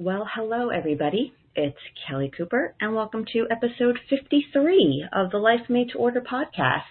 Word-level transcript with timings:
Well, 0.00 0.28
hello, 0.32 0.68
everybody. 0.68 1.32
It's 1.56 1.76
Kelly 2.06 2.30
Cooper, 2.30 2.72
and 2.80 2.94
welcome 2.94 3.24
to 3.32 3.48
episode 3.50 3.98
53 4.08 5.06
of 5.12 5.32
the 5.32 5.38
Life 5.38 5.68
Made 5.68 5.90
to 5.90 5.98
Order 5.98 6.20
podcast. 6.20 6.82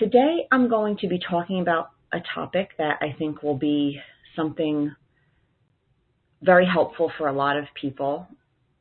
Today, 0.00 0.48
I'm 0.50 0.68
going 0.68 0.96
to 0.96 1.06
be 1.06 1.20
talking 1.20 1.60
about 1.60 1.90
a 2.12 2.18
topic 2.34 2.70
that 2.78 2.98
I 3.00 3.14
think 3.16 3.40
will 3.40 3.56
be 3.56 4.00
something 4.34 4.96
very 6.42 6.66
helpful 6.66 7.12
for 7.16 7.28
a 7.28 7.32
lot 7.32 7.56
of 7.56 7.66
people. 7.80 8.26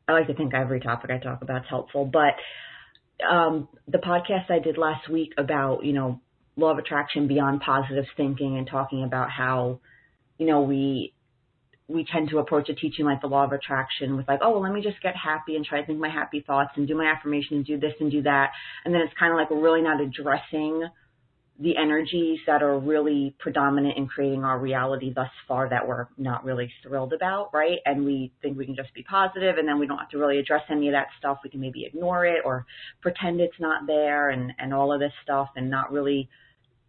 I 0.08 0.14
like 0.14 0.26
to 0.26 0.34
think 0.34 0.56
every 0.56 0.80
topic 0.80 1.12
I 1.12 1.20
talk 1.20 1.44
about 1.44 1.62
is 1.62 1.70
helpful, 1.70 2.06
but 2.06 2.34
um, 3.24 3.68
the 3.88 4.00
podcast 4.00 4.50
I 4.50 4.58
did 4.58 4.80
last 4.80 5.08
week 5.08 5.34
about, 5.38 5.86
you 5.86 5.94
know, 5.94 6.20
law 6.56 6.72
of 6.72 6.80
attraction 6.80 7.28
beyond 7.28 7.62
positive 7.62 8.06
thinking 8.18 8.58
and 8.58 8.68
talking 8.68 9.04
about 9.04 9.30
how, 9.30 9.80
you 10.40 10.48
know, 10.48 10.62
we 10.62 11.14
we 11.92 12.06
tend 12.06 12.30
to 12.30 12.40
approach 12.40 12.70
a 12.70 12.76
teaching 12.76 13.06
like 13.06 13.22
the 13.22 13.28
law 13.28 13.44
of 13.44 13.52
attraction 13.52 14.16
with 14.16 14.28
like, 14.28 14.40
oh, 14.42 14.52
well, 14.52 14.62
let 14.62 14.74
me 14.74 14.82
just 14.82 15.02
get 15.02 15.16
happy 15.16 15.56
and 15.56 15.66
try 15.66 15.82
to 15.82 15.88
think 15.88 16.00
my 16.00 16.10
happy 16.10 16.44
thoughts 16.46 16.72
and 16.76 16.88
do 16.88 16.96
my 16.96 17.06
affirmation 17.06 17.58
and 17.58 17.66
do 17.66 17.80
this 17.80 17.94
and 18.00 18.12
do 18.12 18.22
that. 18.24 18.52
And 18.86 18.94
then 18.94 19.02
it's 19.02 19.14
kind 19.20 19.32
of 19.32 19.38
like 19.38 19.50
we're 19.50 19.62
really 19.62 19.82
not 19.82 20.00
addressing 20.00 20.88
the 21.60 21.78
energies 21.78 22.40
that 22.48 22.64
are 22.64 22.80
really 22.80 23.36
predominant 23.38 23.96
in 23.96 24.08
creating 24.08 24.44
our 24.44 24.58
reality 24.58 25.14
thus 25.14 25.30
far 25.48 25.70
that 25.70 25.88
we're 25.88 26.08
not 26.18 26.44
really 26.44 26.72
thrilled 26.82 27.14
about, 27.14 27.54
right? 27.54 27.78
And 27.86 28.04
we 28.04 28.32
think 28.42 28.58
we 28.58 28.66
can 28.66 28.76
just 28.76 28.94
be 28.96 29.04
positive 29.04 29.58
and 29.58 29.68
then 29.68 29.78
we 29.78 29.86
don't 29.86 30.00
have 30.00 30.10
to 30.10 30.18
really 30.18 30.40
address 30.40 30.64
any 30.72 30.88
of 30.88 30.94
that 30.94 31.08
stuff. 31.20 31.40
We 31.44 31.52
can 31.52 31.60
maybe 31.60 31.86
ignore 31.86 32.26
it 32.26 32.42
or 32.46 32.66
pretend 33.02 33.42
it's 33.42 33.60
not 33.60 33.86
there 33.86 34.32
and, 34.32 34.54
and 34.58 34.74
all 34.74 34.92
of 34.92 35.00
this 35.00 35.12
stuff 35.24 35.50
and 35.56 35.70
not 35.70 35.92
really 35.92 36.30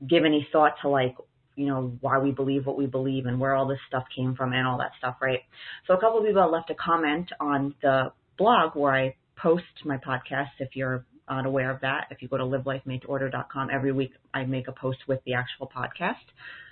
give 0.08 0.24
any 0.24 0.48
thought 0.52 0.74
to 0.82 0.88
like 0.88 1.16
you 1.56 1.66
know, 1.66 1.96
why 2.00 2.18
we 2.18 2.30
believe 2.30 2.66
what 2.66 2.76
we 2.76 2.86
believe 2.86 3.26
and 3.26 3.38
where 3.38 3.54
all 3.54 3.66
this 3.66 3.78
stuff 3.88 4.04
came 4.14 4.34
from 4.34 4.52
and 4.52 4.66
all 4.66 4.78
that 4.78 4.92
stuff, 4.98 5.16
right? 5.20 5.40
So 5.86 5.94
a 5.94 6.00
couple 6.00 6.18
of 6.18 6.26
people 6.26 6.50
left 6.50 6.70
a 6.70 6.74
comment 6.74 7.30
on 7.40 7.74
the 7.82 8.12
blog 8.38 8.74
where 8.74 8.94
I 8.94 9.16
post 9.36 9.64
my 9.84 9.98
podcast. 9.98 10.50
If 10.58 10.74
you're 10.74 11.04
unaware 11.28 11.70
of 11.70 11.80
that, 11.80 12.06
if 12.10 12.22
you 12.22 12.28
go 12.28 12.36
to 12.36 12.44
livelifemadeorder.com, 12.44 13.68
every 13.72 13.92
week 13.92 14.12
I 14.32 14.44
make 14.44 14.68
a 14.68 14.72
post 14.72 14.98
with 15.06 15.20
the 15.24 15.34
actual 15.34 15.70
podcast. 15.74 16.24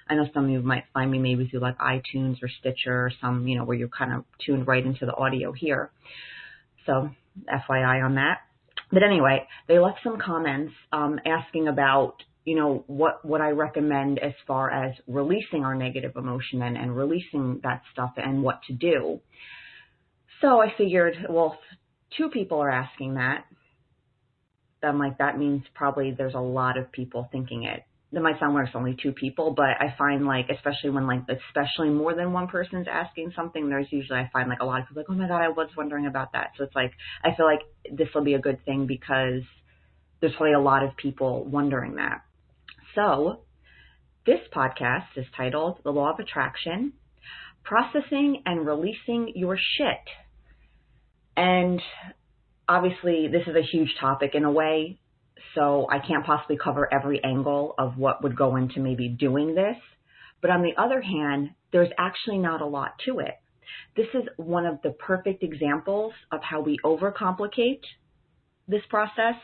I 0.09 0.15
know 0.15 0.27
some 0.35 0.45
of 0.47 0.51
you 0.51 0.61
might 0.61 0.85
find 0.93 1.11
me 1.11 1.19
maybe 1.19 1.47
through 1.47 1.61
like 1.61 1.79
iTunes 1.79 2.43
or 2.43 2.49
Stitcher 2.61 2.93
or 2.93 3.13
some, 3.21 3.47
you 3.47 3.57
know, 3.57 3.65
where 3.65 3.77
you're 3.77 3.89
kind 3.89 4.13
of 4.13 4.25
tuned 4.45 4.67
right 4.67 4.85
into 4.85 5.07
the 5.07 5.15
audio 5.15 5.53
here. 5.53 5.91
So 6.87 7.11
FYI 7.49 8.05
on 8.05 8.17
that. 8.17 8.39
But 8.91 9.05
anyway, 9.05 9.47
they 9.69 9.79
left 9.79 10.01
some 10.03 10.19
comments 10.19 10.73
um, 10.93 11.21
asking 11.25 11.69
about 11.69 12.17
you 12.51 12.57
know, 12.57 12.83
what, 12.89 13.25
what 13.25 13.41
I 13.41 13.51
recommend 13.51 14.19
as 14.19 14.33
far 14.45 14.73
as 14.73 14.93
releasing 15.07 15.63
our 15.65 15.77
negative 15.77 16.17
emotion 16.17 16.63
and, 16.63 16.77
and 16.77 16.97
releasing 16.97 17.61
that 17.63 17.83
stuff 17.93 18.15
and 18.17 18.43
what 18.43 18.59
to 18.67 18.73
do. 18.73 19.21
So 20.41 20.61
I 20.61 20.75
figured, 20.77 21.15
well, 21.29 21.57
two 22.19 22.29
people 22.29 22.59
are 22.59 22.69
asking 22.69 23.15
that, 23.15 23.45
then 24.83 24.99
like 24.99 25.19
that 25.19 25.39
means 25.39 25.63
probably 25.77 26.11
there's 26.11 26.35
a 26.35 26.41
lot 26.41 26.77
of 26.77 26.91
people 26.91 27.29
thinking 27.31 27.63
it. 27.63 27.85
That 28.11 28.21
might 28.21 28.41
sound 28.41 28.57
like 28.57 28.67
it's 28.67 28.75
only 28.75 28.97
two 29.01 29.13
people, 29.13 29.53
but 29.53 29.79
I 29.79 29.95
find 29.97 30.27
like, 30.27 30.47
especially 30.53 30.91
when 30.91 31.07
like, 31.07 31.23
especially 31.29 31.91
more 31.91 32.17
than 32.17 32.33
one 32.33 32.49
person's 32.49 32.89
asking 32.91 33.33
something, 33.37 33.69
there's 33.69 33.87
usually, 33.93 34.19
I 34.19 34.29
find 34.33 34.49
like 34.49 34.59
a 34.61 34.65
lot 34.65 34.81
of 34.81 34.89
people 34.89 35.03
like, 35.03 35.11
oh 35.11 35.15
my 35.15 35.29
God, 35.29 35.41
I 35.41 35.51
was 35.51 35.69
wondering 35.77 36.07
about 36.07 36.33
that. 36.33 36.51
So 36.59 36.65
it's 36.65 36.75
like, 36.75 36.91
I 37.23 37.29
feel 37.37 37.47
like 37.47 37.61
this 37.97 38.09
will 38.13 38.25
be 38.25 38.35
a 38.35 38.41
good 38.41 38.65
thing 38.65 38.89
because 38.89 39.43
there's 40.21 40.35
probably 40.35 40.55
a 40.55 40.61
lot 40.61 40.83
of 40.83 40.97
people 40.97 41.45
wondering 41.45 41.95
that. 41.95 42.23
So, 42.95 43.43
this 44.27 44.41
podcast 44.53 45.07
is 45.17 45.27
titled 45.37 45.79
The 45.85 45.93
Law 45.93 46.13
of 46.13 46.19
Attraction 46.19 46.95
Processing 47.63 48.43
and 48.47 48.67
Releasing 48.67 49.33
Your 49.37 49.57
Shit. 49.57 50.09
And 51.37 51.81
obviously, 52.69 53.29
this 53.29 53.43
is 53.47 53.55
a 53.55 53.63
huge 53.63 53.95
topic 54.01 54.35
in 54.35 54.45
a 54.45 54.51
way, 54.51 54.99
so 55.55 55.87
I 55.89 56.01
can't 56.01 56.27
possibly 56.27 56.59
cover 56.63 56.93
every 56.93 57.23
angle 57.23 57.75
of 57.79 57.97
what 57.97 58.25
would 58.25 58.37
go 58.37 58.57
into 58.57 58.81
maybe 58.81 59.09
doing 59.09 59.55
this. 59.55 59.77
But 60.43 60.51
on 60.51 60.63
the 60.63 60.75
other 60.77 61.01
hand, 61.01 61.51
there's 61.73 61.91
actually 61.97 62.39
not 62.39 62.61
a 62.61 62.67
lot 62.67 62.95
to 63.07 63.21
it. 63.21 63.35
This 63.95 64.09
is 64.15 64.29
one 64.37 64.67
of 64.67 64.83
the 64.83 64.91
perfect 64.91 65.45
examples 65.45 66.13
of 66.33 66.41
how 66.43 66.61
we 66.61 66.79
overcomplicate 66.85 67.83
this 68.67 68.83
process 68.89 69.37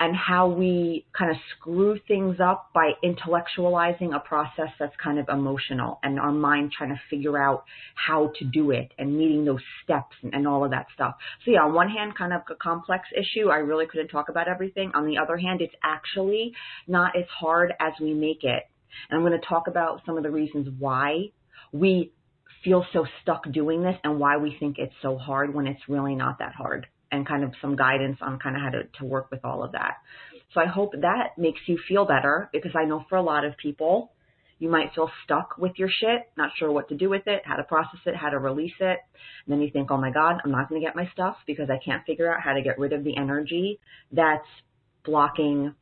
and 0.00 0.16
how 0.16 0.48
we 0.48 1.04
kind 1.16 1.30
of 1.30 1.36
screw 1.54 1.98
things 2.08 2.38
up 2.40 2.70
by 2.72 2.92
intellectualizing 3.04 4.14
a 4.14 4.18
process 4.18 4.70
that's 4.78 4.94
kind 5.02 5.18
of 5.18 5.28
emotional 5.28 6.00
and 6.02 6.18
our 6.18 6.32
mind 6.32 6.72
trying 6.76 6.88
to 6.88 7.00
figure 7.10 7.38
out 7.38 7.64
how 7.94 8.32
to 8.38 8.46
do 8.46 8.70
it 8.70 8.90
and 8.98 9.16
meeting 9.16 9.44
those 9.44 9.60
steps 9.84 10.16
and, 10.22 10.32
and 10.32 10.48
all 10.48 10.64
of 10.64 10.70
that 10.70 10.86
stuff. 10.94 11.14
So 11.44 11.50
yeah, 11.50 11.60
on 11.60 11.74
one 11.74 11.90
hand, 11.90 12.16
kind 12.16 12.32
of 12.32 12.40
a 12.50 12.54
complex 12.54 13.08
issue. 13.14 13.50
I 13.50 13.56
really 13.56 13.86
couldn't 13.86 14.08
talk 14.08 14.30
about 14.30 14.48
everything. 14.48 14.90
On 14.94 15.06
the 15.06 15.18
other 15.18 15.36
hand, 15.36 15.60
it's 15.60 15.74
actually 15.84 16.54
not 16.88 17.14
as 17.14 17.26
hard 17.28 17.74
as 17.78 17.92
we 18.00 18.14
make 18.14 18.42
it. 18.42 18.62
And 19.10 19.18
I'm 19.18 19.20
going 19.20 19.38
to 19.38 19.46
talk 19.46 19.68
about 19.68 20.00
some 20.06 20.16
of 20.16 20.22
the 20.22 20.30
reasons 20.30 20.68
why 20.78 21.30
we 21.72 22.12
feel 22.64 22.86
so 22.92 23.06
stuck 23.22 23.50
doing 23.52 23.82
this 23.82 23.96
and 24.02 24.18
why 24.18 24.38
we 24.38 24.56
think 24.58 24.76
it's 24.78 24.94
so 25.02 25.18
hard 25.18 25.54
when 25.54 25.66
it's 25.66 25.80
really 25.88 26.14
not 26.14 26.38
that 26.38 26.54
hard 26.54 26.86
and 27.10 27.26
kind 27.26 27.44
of 27.44 27.52
some 27.60 27.76
guidance 27.76 28.18
on 28.20 28.38
kind 28.38 28.56
of 28.56 28.62
how 28.62 28.70
to, 28.70 28.82
to 28.98 29.04
work 29.04 29.30
with 29.30 29.44
all 29.44 29.62
of 29.62 29.72
that. 29.72 29.96
So 30.54 30.60
I 30.60 30.66
hope 30.66 30.92
that 30.92 31.38
makes 31.38 31.60
you 31.66 31.78
feel 31.88 32.04
better 32.04 32.48
because 32.52 32.72
I 32.74 32.84
know 32.84 33.04
for 33.08 33.16
a 33.16 33.22
lot 33.22 33.44
of 33.44 33.56
people, 33.56 34.12
you 34.58 34.68
might 34.68 34.92
feel 34.94 35.10
stuck 35.24 35.56
with 35.56 35.72
your 35.76 35.88
shit, 35.88 36.30
not 36.36 36.50
sure 36.58 36.70
what 36.70 36.88
to 36.90 36.96
do 36.96 37.08
with 37.08 37.26
it, 37.26 37.42
how 37.44 37.56
to 37.56 37.62
process 37.62 38.00
it, 38.04 38.14
how 38.14 38.28
to 38.28 38.38
release 38.38 38.74
it. 38.78 38.98
And 39.46 39.48
then 39.48 39.60
you 39.60 39.70
think, 39.70 39.90
oh 39.90 39.96
my 39.96 40.10
God, 40.10 40.36
I'm 40.44 40.50
not 40.50 40.68
going 40.68 40.80
to 40.80 40.86
get 40.86 40.94
my 40.94 41.08
stuff 41.12 41.36
because 41.46 41.70
I 41.70 41.78
can't 41.82 42.04
figure 42.04 42.32
out 42.32 42.42
how 42.42 42.52
to 42.52 42.62
get 42.62 42.78
rid 42.78 42.92
of 42.92 43.02
the 43.02 43.16
energy 43.16 43.80
that's 44.12 44.46
blocking 45.04 45.74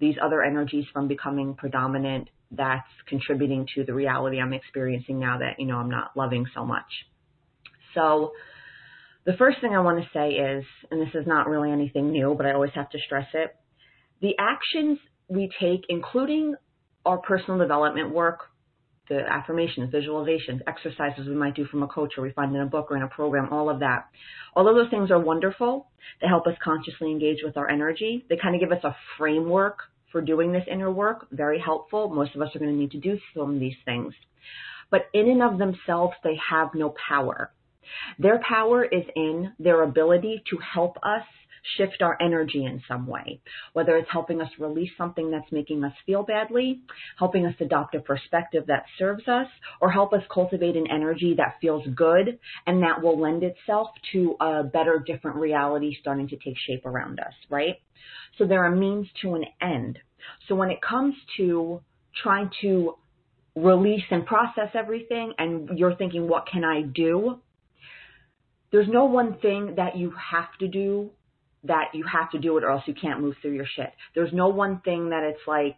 these 0.00 0.14
other 0.22 0.42
energies 0.42 0.86
from 0.92 1.08
becoming 1.08 1.54
predominant 1.54 2.28
that's 2.50 2.88
contributing 3.06 3.66
to 3.74 3.84
the 3.84 3.92
reality 3.92 4.40
I'm 4.40 4.54
experiencing 4.54 5.20
now 5.20 5.38
that, 5.38 5.60
you 5.60 5.66
know, 5.66 5.76
I'm 5.76 5.90
not 5.90 6.16
loving 6.16 6.46
so 6.54 6.64
much. 6.64 6.90
So 7.94 8.32
the 9.26 9.34
first 9.38 9.60
thing 9.60 9.74
I 9.74 9.80
want 9.80 10.02
to 10.02 10.08
say 10.12 10.30
is, 10.30 10.64
and 10.90 11.00
this 11.00 11.14
is 11.14 11.26
not 11.26 11.48
really 11.48 11.70
anything 11.70 12.10
new, 12.10 12.34
but 12.36 12.46
I 12.46 12.52
always 12.52 12.72
have 12.74 12.90
to 12.90 12.98
stress 13.04 13.26
it, 13.34 13.54
the 14.20 14.34
actions 14.38 14.98
we 15.28 15.50
take, 15.60 15.84
including 15.88 16.54
our 17.04 17.18
personal 17.18 17.58
development 17.58 18.12
work, 18.14 18.40
the 19.08 19.20
affirmations, 19.28 19.92
visualizations, 19.92 20.60
exercises 20.66 21.26
we 21.26 21.34
might 21.34 21.54
do 21.54 21.64
from 21.66 21.82
a 21.82 21.88
coach 21.88 22.12
or 22.16 22.22
we 22.22 22.30
find 22.32 22.54
in 22.54 22.62
a 22.62 22.66
book 22.66 22.88
or 22.90 22.96
in 22.96 23.02
a 23.02 23.08
program, 23.08 23.52
all 23.52 23.68
of 23.68 23.80
that. 23.80 24.06
Of 24.54 24.66
those 24.66 24.90
things 24.90 25.10
are 25.10 25.18
wonderful. 25.18 25.88
They 26.20 26.28
help 26.28 26.46
us 26.46 26.54
consciously 26.62 27.10
engage 27.10 27.38
with 27.42 27.56
our 27.56 27.68
energy. 27.68 28.24
They 28.28 28.36
kind 28.36 28.54
of 28.54 28.60
give 28.60 28.72
us 28.72 28.84
a 28.84 28.94
framework 29.18 29.78
for 30.12 30.20
doing 30.20 30.52
this 30.52 30.64
inner 30.70 30.90
work. 30.90 31.26
Very 31.32 31.58
helpful. 31.58 32.08
Most 32.08 32.34
of 32.34 32.42
us 32.42 32.54
are 32.54 32.58
going 32.58 32.72
to 32.72 32.76
need 32.76 32.92
to 32.92 32.98
do 32.98 33.18
some 33.34 33.54
of 33.54 33.60
these 33.60 33.76
things. 33.84 34.14
But 34.90 35.02
in 35.12 35.28
and 35.28 35.42
of 35.42 35.58
themselves, 35.58 36.14
they 36.22 36.38
have 36.48 36.70
no 36.74 36.94
power. 37.08 37.52
Their 38.18 38.40
power 38.46 38.84
is 38.84 39.04
in 39.16 39.52
their 39.58 39.82
ability 39.82 40.42
to 40.50 40.58
help 40.58 40.96
us 41.02 41.22
shift 41.76 42.00
our 42.00 42.16
energy 42.20 42.64
in 42.64 42.82
some 42.88 43.06
way, 43.06 43.40
whether 43.72 43.96
it's 43.96 44.10
helping 44.10 44.40
us 44.40 44.48
release 44.58 44.90
something 44.96 45.30
that's 45.30 45.50
making 45.52 45.84
us 45.84 45.92
feel 46.06 46.22
badly, 46.22 46.80
helping 47.18 47.46
us 47.46 47.54
adopt 47.60 47.94
a 47.94 48.00
perspective 48.00 48.64
that 48.66 48.84
serves 48.98 49.26
us, 49.28 49.46
or 49.80 49.90
help 49.90 50.12
us 50.12 50.22
cultivate 50.32 50.76
an 50.76 50.86
energy 50.90 51.34
that 51.36 51.56
feels 51.60 51.86
good 51.94 52.38
and 52.66 52.82
that 52.82 53.02
will 53.02 53.20
lend 53.20 53.42
itself 53.42 53.88
to 54.12 54.36
a 54.40 54.62
better, 54.64 55.02
different 55.04 55.36
reality 55.36 55.96
starting 56.00 56.28
to 56.28 56.36
take 56.36 56.56
shape 56.66 56.86
around 56.86 57.20
us, 57.20 57.34
right? 57.48 57.76
So 58.38 58.46
they're 58.46 58.64
a 58.64 58.74
means 58.74 59.06
to 59.22 59.34
an 59.34 59.44
end. 59.60 59.98
So 60.48 60.54
when 60.54 60.70
it 60.70 60.80
comes 60.80 61.14
to 61.36 61.80
trying 62.22 62.50
to 62.62 62.94
release 63.56 64.04
and 64.10 64.24
process 64.24 64.68
everything 64.74 65.34
and 65.38 65.78
you're 65.78 65.96
thinking, 65.96 66.28
what 66.28 66.46
can 66.46 66.64
I 66.64 66.82
do? 66.82 67.40
There's 68.72 68.88
no 68.88 69.04
one 69.06 69.38
thing 69.40 69.74
that 69.76 69.96
you 69.96 70.12
have 70.32 70.48
to 70.60 70.68
do 70.68 71.10
that 71.64 71.86
you 71.92 72.04
have 72.10 72.30
to 72.30 72.38
do 72.38 72.56
it 72.56 72.64
or 72.64 72.70
else 72.70 72.82
you 72.86 72.94
can't 72.94 73.20
move 73.20 73.34
through 73.42 73.52
your 73.52 73.66
shit. 73.76 73.92
There's 74.14 74.32
no 74.32 74.48
one 74.48 74.80
thing 74.84 75.10
that 75.10 75.22
it's 75.22 75.46
like 75.46 75.76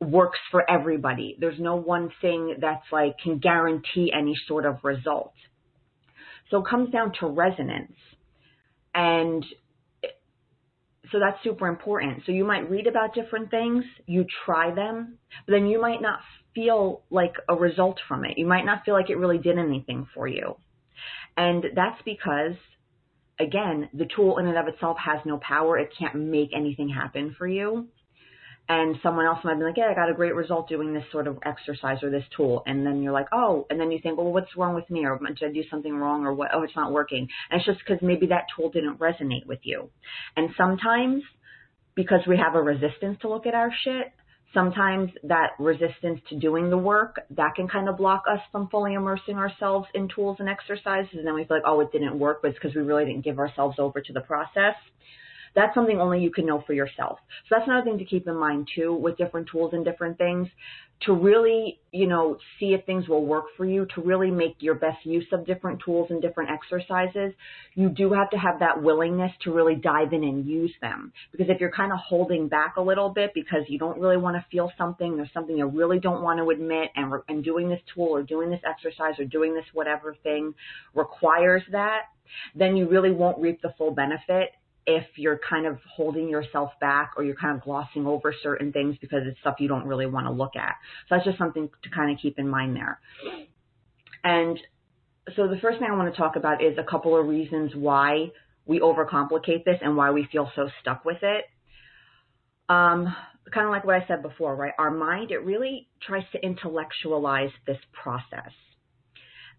works 0.00 0.38
for 0.50 0.68
everybody. 0.70 1.36
There's 1.38 1.60
no 1.60 1.76
one 1.76 2.10
thing 2.22 2.56
that's 2.60 2.86
like 2.90 3.16
can 3.22 3.38
guarantee 3.38 4.10
any 4.16 4.34
sort 4.48 4.64
of 4.64 4.78
result. 4.82 5.34
So 6.50 6.58
it 6.58 6.66
comes 6.68 6.90
down 6.90 7.12
to 7.20 7.26
resonance. 7.26 7.92
And 8.94 9.44
so 11.12 11.18
that's 11.18 11.36
super 11.44 11.66
important. 11.66 12.22
So 12.24 12.32
you 12.32 12.44
might 12.44 12.70
read 12.70 12.86
about 12.86 13.14
different 13.14 13.50
things, 13.50 13.84
you 14.06 14.24
try 14.46 14.74
them, 14.74 15.18
but 15.46 15.52
then 15.52 15.66
you 15.66 15.80
might 15.80 16.00
not 16.00 16.20
feel 16.54 17.02
like 17.10 17.34
a 17.48 17.54
result 17.54 17.98
from 18.08 18.24
it. 18.24 18.38
You 18.38 18.46
might 18.46 18.64
not 18.64 18.84
feel 18.84 18.94
like 18.94 19.10
it 19.10 19.16
really 19.16 19.38
did 19.38 19.58
anything 19.58 20.06
for 20.14 20.26
you. 20.26 20.56
And 21.44 21.60
that's 21.74 22.00
because, 22.04 22.56
again, 23.46 23.88
the 24.00 24.08
tool 24.14 24.32
in 24.40 24.46
and 24.46 24.58
of 24.58 24.68
itself 24.68 24.96
has 25.10 25.20
no 25.24 25.36
power. 25.38 25.72
It 25.78 25.90
can't 25.98 26.16
make 26.36 26.50
anything 26.54 26.88
happen 26.90 27.34
for 27.38 27.48
you. 27.48 27.68
and 28.70 28.96
someone 29.02 29.26
else 29.26 29.40
might 29.42 29.58
be 29.58 29.64
like, 29.64 29.76
yeah, 29.76 29.88
I 29.90 29.94
got 29.94 30.10
a 30.10 30.14
great 30.14 30.34
result 30.34 30.68
doing 30.68 30.94
this 30.94 31.02
sort 31.10 31.26
of 31.26 31.38
exercise 31.44 32.04
or 32.04 32.10
this 32.10 32.22
tool. 32.36 32.62
And 32.66 32.86
then 32.86 33.02
you're 33.02 33.12
like, 33.12 33.26
oh, 33.32 33.66
and 33.68 33.80
then 33.80 33.90
you 33.90 33.98
think, 34.00 34.16
well, 34.16 34.32
what's 34.32 34.56
wrong 34.56 34.76
with 34.76 34.88
me? 34.88 35.04
Or 35.04 35.18
did 35.18 35.42
I 35.42 35.52
do 35.52 35.64
something 35.68 35.92
wrong? 35.92 36.24
Or 36.24 36.32
what? 36.32 36.50
Oh, 36.54 36.62
it's 36.62 36.76
not 36.76 36.92
working. 36.92 37.26
And 37.50 37.60
it's 37.60 37.66
just 37.66 37.80
because 37.80 38.00
maybe 38.00 38.26
that 38.28 38.44
tool 38.54 38.70
didn't 38.70 39.00
resonate 39.00 39.44
with 39.44 39.58
you. 39.64 39.90
And 40.36 40.50
sometimes 40.56 41.24
because 41.96 42.20
we 42.28 42.36
have 42.36 42.54
a 42.54 42.62
resistance 42.62 43.18
to 43.22 43.28
look 43.28 43.46
at 43.46 43.54
our 43.54 43.72
shit, 43.84 44.12
sometimes 44.52 45.10
that 45.24 45.50
resistance 45.58 46.20
to 46.28 46.36
doing 46.36 46.70
the 46.70 46.78
work, 46.78 47.20
that 47.30 47.54
can 47.54 47.68
kind 47.68 47.88
of 47.88 47.96
block 47.96 48.24
us 48.30 48.40
from 48.50 48.68
fully 48.68 48.94
immersing 48.94 49.36
ourselves 49.36 49.86
in 49.94 50.08
tools 50.08 50.36
and 50.40 50.48
exercises. 50.48 51.10
And 51.14 51.26
then 51.26 51.34
we 51.34 51.44
feel 51.44 51.58
like, 51.58 51.64
oh, 51.66 51.80
it 51.80 51.92
didn't 51.92 52.18
work, 52.18 52.42
but 52.42 52.48
it's 52.48 52.58
because 52.58 52.74
we 52.74 52.82
really 52.82 53.04
didn't 53.04 53.24
give 53.24 53.38
ourselves 53.38 53.76
over 53.78 54.00
to 54.00 54.12
the 54.12 54.20
process. 54.20 54.74
That's 55.54 55.74
something 55.74 56.00
only 56.00 56.20
you 56.20 56.30
can 56.30 56.46
know 56.46 56.62
for 56.66 56.72
yourself. 56.72 57.18
So 57.48 57.56
that's 57.56 57.68
another 57.68 57.84
thing 57.84 57.98
to 57.98 58.04
keep 58.04 58.26
in 58.26 58.36
mind 58.36 58.68
too 58.74 58.94
with 58.94 59.16
different 59.16 59.48
tools 59.50 59.72
and 59.72 59.84
different 59.84 60.18
things 60.18 60.48
to 61.06 61.14
really, 61.14 61.80
you 61.92 62.06
know, 62.06 62.36
see 62.58 62.74
if 62.74 62.84
things 62.84 63.08
will 63.08 63.24
work 63.24 63.46
for 63.56 63.64
you, 63.64 63.86
to 63.94 64.02
really 64.02 64.30
make 64.30 64.56
your 64.60 64.74
best 64.74 64.98
use 65.04 65.26
of 65.32 65.46
different 65.46 65.80
tools 65.82 66.08
and 66.10 66.20
different 66.20 66.50
exercises, 66.50 67.32
you 67.74 67.88
do 67.88 68.12
have 68.12 68.28
to 68.30 68.36
have 68.36 68.58
that 68.58 68.82
willingness 68.82 69.32
to 69.42 69.50
really 69.50 69.74
dive 69.74 70.12
in 70.12 70.22
and 70.22 70.46
use 70.46 70.72
them. 70.82 71.10
Because 71.32 71.46
if 71.48 71.58
you're 71.58 71.72
kind 71.72 71.90
of 71.90 71.98
holding 71.98 72.48
back 72.48 72.76
a 72.76 72.82
little 72.82 73.08
bit 73.08 73.32
because 73.34 73.62
you 73.68 73.78
don't 73.78 73.98
really 73.98 74.18
want 74.18 74.36
to 74.36 74.44
feel 74.50 74.70
something, 74.76 75.16
there's 75.16 75.32
something 75.32 75.56
you 75.56 75.66
really 75.66 75.98
don't 75.98 76.22
want 76.22 76.38
to 76.38 76.50
admit, 76.50 76.90
and, 76.94 77.14
and 77.28 77.42
doing 77.42 77.70
this 77.70 77.80
tool 77.94 78.08
or 78.08 78.22
doing 78.22 78.50
this 78.50 78.60
exercise 78.68 79.18
or 79.18 79.24
doing 79.24 79.54
this 79.54 79.64
whatever 79.72 80.14
thing 80.22 80.54
requires 80.94 81.62
that, 81.72 82.02
then 82.54 82.76
you 82.76 82.86
really 82.88 83.10
won't 83.10 83.38
reap 83.38 83.62
the 83.62 83.72
full 83.78 83.90
benefit 83.90 84.50
if 84.86 85.04
you're 85.16 85.38
kind 85.48 85.66
of 85.66 85.78
holding 85.94 86.28
yourself 86.28 86.70
back 86.80 87.12
or 87.16 87.24
you're 87.24 87.36
kind 87.36 87.56
of 87.56 87.62
glossing 87.62 88.06
over 88.06 88.34
certain 88.42 88.72
things 88.72 88.96
because 89.00 89.20
it's 89.26 89.38
stuff 89.40 89.56
you 89.58 89.68
don't 89.68 89.86
really 89.86 90.06
want 90.06 90.26
to 90.26 90.32
look 90.32 90.56
at. 90.56 90.76
So 91.08 91.16
that's 91.16 91.24
just 91.24 91.38
something 91.38 91.68
to 91.82 91.90
kind 91.90 92.10
of 92.10 92.18
keep 92.20 92.38
in 92.38 92.48
mind 92.48 92.76
there. 92.76 93.00
And 94.24 94.58
so 95.36 95.48
the 95.48 95.58
first 95.60 95.78
thing 95.78 95.88
I 95.90 95.96
want 95.96 96.12
to 96.12 96.18
talk 96.18 96.36
about 96.36 96.62
is 96.62 96.76
a 96.78 96.88
couple 96.88 97.18
of 97.18 97.26
reasons 97.26 97.72
why 97.74 98.30
we 98.66 98.80
overcomplicate 98.80 99.64
this 99.64 99.78
and 99.82 99.96
why 99.96 100.10
we 100.10 100.26
feel 100.30 100.50
so 100.54 100.68
stuck 100.80 101.04
with 101.04 101.22
it. 101.22 101.44
Um, 102.68 103.14
kind 103.52 103.66
of 103.66 103.72
like 103.72 103.84
what 103.84 103.96
I 103.96 104.06
said 104.06 104.22
before, 104.22 104.54
right? 104.54 104.72
Our 104.78 104.90
mind, 104.90 105.30
it 105.30 105.44
really 105.44 105.88
tries 106.02 106.24
to 106.32 106.44
intellectualize 106.44 107.50
this 107.66 107.78
process. 107.92 108.52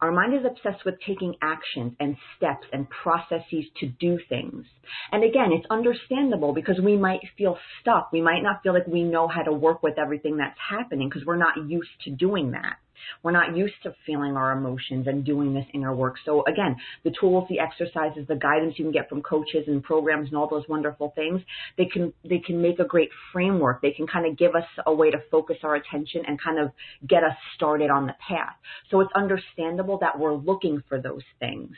Our 0.01 0.11
mind 0.11 0.33
is 0.33 0.45
obsessed 0.45 0.83
with 0.83 0.95
taking 1.05 1.35
actions 1.43 1.93
and 1.99 2.17
steps 2.35 2.65
and 2.73 2.87
processes 2.89 3.65
to 3.79 3.87
do 3.87 4.17
things. 4.29 4.65
And 5.11 5.23
again, 5.23 5.51
it's 5.51 5.67
understandable 5.69 6.53
because 6.53 6.79
we 6.83 6.97
might 6.97 7.21
feel 7.37 7.57
stuck. 7.79 8.11
We 8.11 8.21
might 8.21 8.41
not 8.41 8.63
feel 8.63 8.73
like 8.73 8.87
we 8.87 9.03
know 9.03 9.27
how 9.27 9.43
to 9.43 9.53
work 9.53 9.83
with 9.83 9.99
everything 9.99 10.37
that's 10.37 10.57
happening 10.69 11.07
because 11.07 11.25
we're 11.25 11.35
not 11.37 11.69
used 11.69 11.91
to 12.05 12.09
doing 12.11 12.51
that. 12.51 12.77
We're 13.23 13.31
not 13.31 13.55
used 13.55 13.75
to 13.83 13.93
feeling 14.05 14.35
our 14.35 14.51
emotions 14.51 15.07
and 15.07 15.23
doing 15.23 15.53
this 15.53 15.65
inner 15.73 15.93
work. 15.93 16.15
So 16.25 16.43
again, 16.45 16.75
the 17.03 17.13
tools, 17.19 17.47
the 17.49 17.59
exercises, 17.59 18.27
the 18.27 18.35
guidance 18.35 18.75
you 18.77 18.85
can 18.85 18.91
get 18.91 19.09
from 19.09 19.21
coaches 19.21 19.65
and 19.67 19.83
programs 19.83 20.27
and 20.29 20.37
all 20.37 20.47
those 20.47 20.67
wonderful 20.67 21.13
things, 21.15 21.41
they 21.77 21.85
can, 21.85 22.13
they 22.27 22.39
can 22.39 22.61
make 22.61 22.79
a 22.79 22.85
great 22.85 23.09
framework. 23.31 23.81
They 23.81 23.91
can 23.91 24.07
kind 24.07 24.25
of 24.25 24.37
give 24.37 24.55
us 24.55 24.65
a 24.85 24.93
way 24.93 25.11
to 25.11 25.17
focus 25.29 25.57
our 25.63 25.75
attention 25.75 26.23
and 26.27 26.41
kind 26.41 26.59
of 26.59 26.71
get 27.07 27.23
us 27.23 27.35
started 27.55 27.89
on 27.89 28.07
the 28.07 28.15
path. 28.27 28.55
So 28.89 28.99
it's 29.01 29.11
understandable 29.15 29.97
that 29.99 30.17
we're 30.17 30.35
looking 30.35 30.83
for 30.87 31.01
those 31.01 31.23
things. 31.39 31.75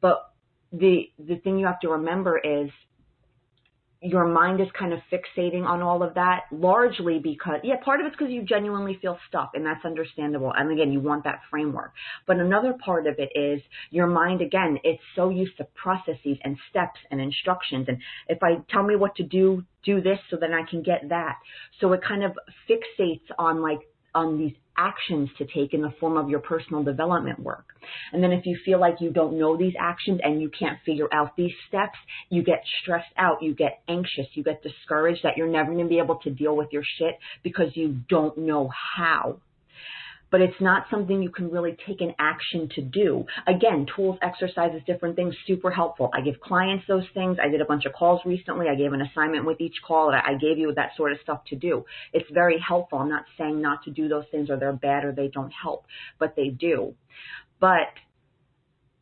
But 0.00 0.32
the, 0.72 1.10
the 1.18 1.36
thing 1.36 1.58
you 1.58 1.66
have 1.66 1.80
to 1.80 1.88
remember 1.88 2.38
is 2.38 2.70
your 4.00 4.26
mind 4.26 4.60
is 4.60 4.68
kind 4.78 4.92
of 4.92 5.00
fixating 5.10 5.64
on 5.64 5.82
all 5.82 6.02
of 6.04 6.14
that 6.14 6.42
largely 6.52 7.18
because, 7.18 7.58
yeah, 7.64 7.74
part 7.84 8.00
of 8.00 8.06
it's 8.06 8.14
because 8.16 8.32
you 8.32 8.42
genuinely 8.42 8.96
feel 9.02 9.18
stuck 9.28 9.50
and 9.54 9.66
that's 9.66 9.84
understandable. 9.84 10.52
And 10.56 10.70
again, 10.70 10.92
you 10.92 11.00
want 11.00 11.24
that 11.24 11.40
framework. 11.50 11.92
But 12.26 12.36
another 12.36 12.74
part 12.84 13.08
of 13.08 13.16
it 13.18 13.30
is 13.34 13.60
your 13.90 14.06
mind, 14.06 14.40
again, 14.40 14.78
it's 14.84 15.02
so 15.16 15.30
used 15.30 15.56
to 15.56 15.66
processes 15.74 16.38
and 16.44 16.56
steps 16.70 17.00
and 17.10 17.20
instructions. 17.20 17.86
And 17.88 17.98
if 18.28 18.42
I 18.42 18.58
tell 18.70 18.84
me 18.84 18.94
what 18.94 19.16
to 19.16 19.24
do, 19.24 19.64
do 19.84 20.00
this 20.00 20.18
so 20.30 20.36
then 20.36 20.52
I 20.54 20.62
can 20.68 20.82
get 20.82 21.08
that. 21.08 21.38
So 21.80 21.92
it 21.92 22.00
kind 22.06 22.22
of 22.22 22.32
fixates 22.68 23.26
on 23.36 23.62
like 23.62 23.80
on 24.18 24.38
these 24.38 24.54
actions 24.76 25.28
to 25.38 25.44
take 25.44 25.74
in 25.74 25.82
the 25.82 25.92
form 26.00 26.16
of 26.16 26.28
your 26.28 26.40
personal 26.40 26.82
development 26.82 27.38
work. 27.40 27.66
And 28.12 28.22
then 28.22 28.32
if 28.32 28.46
you 28.46 28.56
feel 28.64 28.80
like 28.80 29.00
you 29.00 29.10
don't 29.10 29.38
know 29.38 29.56
these 29.56 29.74
actions 29.78 30.20
and 30.22 30.40
you 30.40 30.50
can't 30.56 30.78
figure 30.86 31.08
out 31.12 31.36
these 31.36 31.52
steps, 31.68 31.98
you 32.30 32.42
get 32.42 32.62
stressed 32.82 33.12
out, 33.16 33.42
you 33.42 33.54
get 33.54 33.80
anxious, 33.88 34.26
you 34.34 34.44
get 34.44 34.62
discouraged 34.62 35.20
that 35.24 35.36
you're 35.36 35.48
never 35.48 35.72
going 35.72 35.84
to 35.84 35.88
be 35.88 35.98
able 35.98 36.16
to 36.16 36.30
deal 36.30 36.56
with 36.56 36.68
your 36.70 36.84
shit 36.98 37.18
because 37.42 37.68
you 37.74 37.96
don't 38.08 38.38
know 38.38 38.70
how 38.96 39.40
but 40.30 40.40
it's 40.40 40.60
not 40.60 40.86
something 40.90 41.22
you 41.22 41.30
can 41.30 41.50
really 41.50 41.76
take 41.86 42.00
an 42.00 42.14
action 42.18 42.68
to 42.74 42.82
do. 42.82 43.24
Again, 43.46 43.86
tools, 43.94 44.18
exercises, 44.22 44.82
different 44.86 45.16
things, 45.16 45.34
super 45.46 45.70
helpful. 45.70 46.10
I 46.12 46.20
give 46.20 46.40
clients 46.40 46.84
those 46.86 47.06
things. 47.14 47.38
I 47.42 47.48
did 47.48 47.60
a 47.60 47.64
bunch 47.64 47.84
of 47.86 47.92
calls 47.92 48.20
recently. 48.24 48.66
I 48.68 48.74
gave 48.74 48.92
an 48.92 49.02
assignment 49.02 49.46
with 49.46 49.60
each 49.60 49.76
call. 49.86 50.10
I 50.10 50.34
gave 50.34 50.58
you 50.58 50.72
that 50.74 50.90
sort 50.96 51.12
of 51.12 51.18
stuff 51.22 51.42
to 51.48 51.56
do. 51.56 51.84
It's 52.12 52.28
very 52.32 52.58
helpful. 52.66 52.98
I'm 52.98 53.08
not 53.08 53.24
saying 53.38 53.60
not 53.60 53.84
to 53.84 53.90
do 53.90 54.08
those 54.08 54.24
things 54.30 54.50
or 54.50 54.58
they're 54.58 54.72
bad 54.72 55.04
or 55.04 55.12
they 55.12 55.28
don't 55.28 55.52
help, 55.52 55.86
but 56.18 56.34
they 56.36 56.48
do. 56.48 56.94
But 57.60 57.88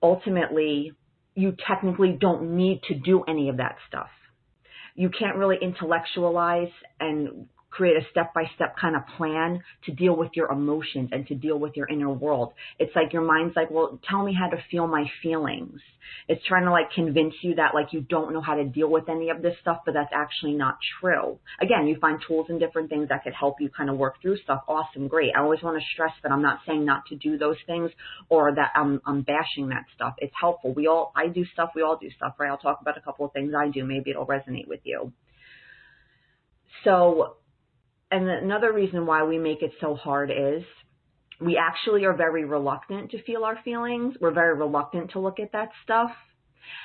ultimately, 0.02 0.92
you 1.34 1.54
technically 1.66 2.16
don't 2.18 2.56
need 2.56 2.82
to 2.88 2.94
do 2.94 3.24
any 3.28 3.48
of 3.48 3.58
that 3.58 3.76
stuff 3.88 4.08
you 4.96 5.10
can't 5.10 5.36
really 5.36 5.58
intellectualize 5.60 6.72
and 6.98 7.46
create 7.70 7.96
a 7.96 8.06
step 8.10 8.32
by 8.32 8.44
step 8.54 8.76
kind 8.80 8.96
of 8.96 9.02
plan 9.16 9.62
to 9.84 9.92
deal 9.92 10.16
with 10.16 10.30
your 10.34 10.50
emotions 10.50 11.10
and 11.12 11.26
to 11.26 11.34
deal 11.34 11.58
with 11.58 11.76
your 11.76 11.88
inner 11.88 12.10
world. 12.10 12.52
It's 12.78 12.94
like 12.96 13.12
your 13.12 13.22
mind's 13.22 13.54
like, 13.54 13.70
well, 13.70 13.98
tell 14.08 14.24
me 14.24 14.34
how 14.34 14.48
to 14.48 14.56
feel 14.70 14.86
my 14.86 15.04
feelings. 15.22 15.80
It's 16.28 16.44
trying 16.46 16.64
to 16.64 16.70
like 16.70 16.92
convince 16.94 17.34
you 17.42 17.56
that 17.56 17.74
like 17.74 17.92
you 17.92 18.00
don't 18.00 18.32
know 18.32 18.40
how 18.40 18.54
to 18.54 18.64
deal 18.64 18.88
with 18.88 19.08
any 19.08 19.30
of 19.30 19.42
this 19.42 19.54
stuff, 19.60 19.80
but 19.84 19.94
that's 19.94 20.12
actually 20.14 20.54
not 20.54 20.78
true. 21.00 21.38
Again, 21.60 21.86
you 21.86 21.98
find 22.00 22.18
tools 22.26 22.46
and 22.48 22.60
different 22.60 22.88
things 22.88 23.08
that 23.08 23.24
could 23.24 23.34
help 23.34 23.56
you 23.60 23.68
kind 23.68 23.90
of 23.90 23.96
work 23.96 24.22
through 24.22 24.38
stuff. 24.38 24.62
Awesome, 24.68 25.08
great. 25.08 25.32
I 25.36 25.40
always 25.40 25.62
want 25.62 25.78
to 25.78 25.86
stress 25.92 26.12
that 26.22 26.32
I'm 26.32 26.42
not 26.42 26.60
saying 26.66 26.84
not 26.84 27.06
to 27.06 27.16
do 27.16 27.36
those 27.36 27.56
things 27.66 27.90
or 28.28 28.54
that 28.54 28.70
I'm, 28.74 29.02
I'm 29.04 29.22
bashing 29.22 29.68
that 29.68 29.84
stuff. 29.94 30.14
It's 30.18 30.34
helpful. 30.40 30.72
We 30.72 30.86
all, 30.86 31.12
I 31.16 31.26
do 31.28 31.44
stuff, 31.52 31.70
we 31.74 31.82
all 31.82 31.98
do 32.00 32.10
stuff, 32.16 32.34
right? 32.38 32.48
I'll 32.48 32.58
talk 32.58 32.80
about 32.80 32.96
a 32.96 33.00
couple 33.00 33.26
of 33.26 33.32
things 33.32 33.52
I 33.56 33.68
do. 33.68 33.84
Maybe 33.84 34.10
it'll 34.10 34.26
resonate 34.26 34.68
with 34.68 34.80
you. 34.84 35.12
So 36.84 37.36
and 38.10 38.28
another 38.28 38.72
reason 38.72 39.06
why 39.06 39.24
we 39.24 39.38
make 39.38 39.62
it 39.62 39.72
so 39.80 39.94
hard 39.94 40.30
is 40.30 40.62
we 41.40 41.56
actually 41.56 42.04
are 42.04 42.16
very 42.16 42.44
reluctant 42.44 43.10
to 43.10 43.22
feel 43.22 43.44
our 43.44 43.58
feelings. 43.64 44.14
We're 44.20 44.32
very 44.32 44.56
reluctant 44.56 45.12
to 45.12 45.20
look 45.20 45.40
at 45.40 45.52
that 45.52 45.70
stuff. 45.84 46.10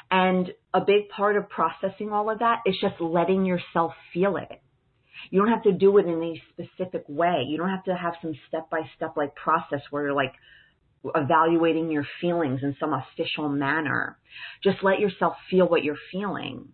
And 0.09 0.51
a 0.73 0.81
big 0.81 1.09
part 1.09 1.37
of 1.37 1.49
processing 1.49 2.11
all 2.11 2.29
of 2.29 2.39
that 2.39 2.59
is 2.65 2.75
just 2.81 2.99
letting 2.99 3.45
yourself 3.45 3.93
feel 4.13 4.37
it. 4.37 4.61
You 5.29 5.39
don't 5.39 5.51
have 5.51 5.63
to 5.63 5.71
do 5.71 5.97
it 5.97 6.07
in 6.07 6.21
a 6.21 6.41
specific 6.51 7.03
way. 7.07 7.45
You 7.47 7.57
don't 7.57 7.69
have 7.69 7.83
to 7.85 7.95
have 7.95 8.13
some 8.21 8.33
step 8.47 8.69
by 8.69 8.81
step 8.95 9.13
like 9.15 9.35
process 9.35 9.81
where 9.89 10.05
you're 10.05 10.13
like 10.13 10.33
evaluating 11.15 11.91
your 11.91 12.05
feelings 12.19 12.61
in 12.63 12.75
some 12.79 12.93
official 12.93 13.49
manner. 13.49 14.17
Just 14.63 14.83
let 14.83 14.99
yourself 14.99 15.35
feel 15.49 15.67
what 15.67 15.83
you're 15.83 15.95
feeling. 16.11 16.69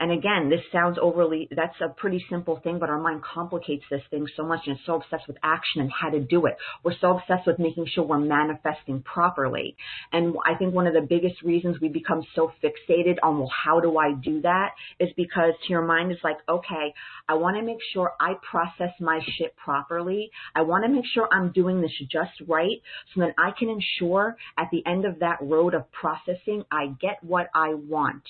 And 0.00 0.10
again, 0.10 0.48
this 0.48 0.62
sounds 0.72 0.96
overly, 1.00 1.46
that's 1.54 1.78
a 1.82 1.90
pretty 1.90 2.24
simple 2.30 2.58
thing, 2.64 2.78
but 2.78 2.88
our 2.88 2.98
mind 2.98 3.22
complicates 3.22 3.84
this 3.90 4.00
thing 4.10 4.26
so 4.34 4.44
much 4.44 4.60
and 4.66 4.76
is 4.76 4.82
so 4.86 4.94
obsessed 4.94 5.28
with 5.28 5.36
action 5.42 5.82
and 5.82 5.90
how 5.92 6.08
to 6.08 6.20
do 6.20 6.46
it. 6.46 6.56
We're 6.82 6.96
so 6.98 7.18
obsessed 7.18 7.46
with 7.46 7.58
making 7.58 7.86
sure 7.94 8.04
we're 8.04 8.18
manifesting 8.18 9.02
properly. 9.02 9.76
And 10.10 10.34
I 10.46 10.54
think 10.54 10.74
one 10.74 10.86
of 10.86 10.94
the 10.94 11.02
biggest 11.02 11.42
reasons 11.42 11.76
we 11.82 11.88
become 11.88 12.22
so 12.34 12.50
fixated 12.64 13.16
on, 13.22 13.38
well, 13.38 13.52
how 13.64 13.80
do 13.80 13.98
I 13.98 14.12
do 14.12 14.40
that 14.40 14.70
is 14.98 15.10
because 15.18 15.52
to 15.66 15.70
your 15.70 15.84
mind 15.84 16.12
is 16.12 16.18
like, 16.24 16.38
okay, 16.48 16.94
I 17.28 17.34
want 17.34 17.58
to 17.58 17.62
make 17.62 17.80
sure 17.92 18.12
I 18.18 18.34
process 18.50 18.94
my 19.00 19.20
shit 19.36 19.54
properly. 19.56 20.30
I 20.54 20.62
want 20.62 20.84
to 20.84 20.90
make 20.90 21.04
sure 21.12 21.28
I'm 21.30 21.52
doing 21.52 21.82
this 21.82 21.92
just 22.10 22.48
right 22.48 22.80
so 23.14 23.20
that 23.20 23.34
I 23.36 23.50
can 23.58 23.68
ensure 23.68 24.36
at 24.56 24.68
the 24.72 24.82
end 24.86 25.04
of 25.04 25.18
that 25.18 25.38
road 25.42 25.74
of 25.74 25.92
processing, 25.92 26.64
I 26.70 26.86
get 27.00 27.22
what 27.22 27.50
I 27.54 27.74
want. 27.74 28.22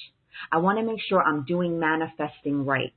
I 0.51 0.59
want 0.59 0.79
to 0.79 0.85
make 0.85 1.01
sure 1.09 1.23
I'm 1.23 1.45
doing 1.45 1.79
manifesting 1.79 2.65
right. 2.65 2.93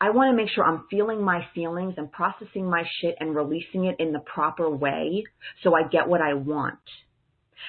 I 0.00 0.10
want 0.10 0.32
to 0.32 0.36
make 0.36 0.50
sure 0.50 0.64
I'm 0.64 0.84
feeling 0.90 1.22
my 1.22 1.46
feelings 1.54 1.94
and 1.96 2.10
processing 2.10 2.68
my 2.68 2.84
shit 3.00 3.14
and 3.20 3.34
releasing 3.34 3.84
it 3.84 3.96
in 4.00 4.12
the 4.12 4.18
proper 4.18 4.68
way 4.68 5.24
so 5.62 5.74
I 5.74 5.84
get 5.84 6.08
what 6.08 6.20
I 6.20 6.34
want. 6.34 6.78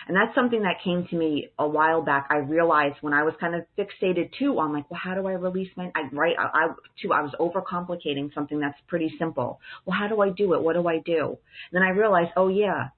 And 0.08 0.17
that's 0.17 0.36
something 0.36 0.63
that 0.63 0.84
came 0.84 1.08
to 1.08 1.15
me 1.15 1.50
a 1.58 1.67
while 1.67 2.01
back. 2.01 2.27
I 2.29 2.38
realized 2.38 2.98
when 3.01 3.13
I 3.13 3.24
was 3.24 3.34
kind 3.39 3.55
of 3.55 3.62
fixated 3.77 4.32
too 4.38 4.60
on 4.60 4.74
like, 4.74 4.89
well, 4.89 5.00
how 5.01 5.15
do 5.15 5.27
I 5.27 5.34
release 5.34 5.70
my, 5.77 5.91
I, 5.96 6.10
right, 6.12 6.36
I, 6.38 6.44
I, 6.44 6.67
too, 7.01 7.13
I 7.13 7.22
was 7.22 7.32
overcomplicating 7.39 8.34
something 8.34 8.60
that's 8.60 8.77
pretty 8.88 9.13
simple. 9.17 9.60
Well, 9.86 9.98
how 9.98 10.08
do 10.08 10.22
I 10.22 10.29
do 10.29 10.53
it? 10.53 10.62
What 10.62 10.74
do 10.74 10.88
I 10.88 11.00
do? 11.00 11.25
And 11.27 11.38
then 11.72 11.84
I 11.84 11.89
realized, 11.89 12.32
oh 12.36 12.50
yeah, 12.50 12.89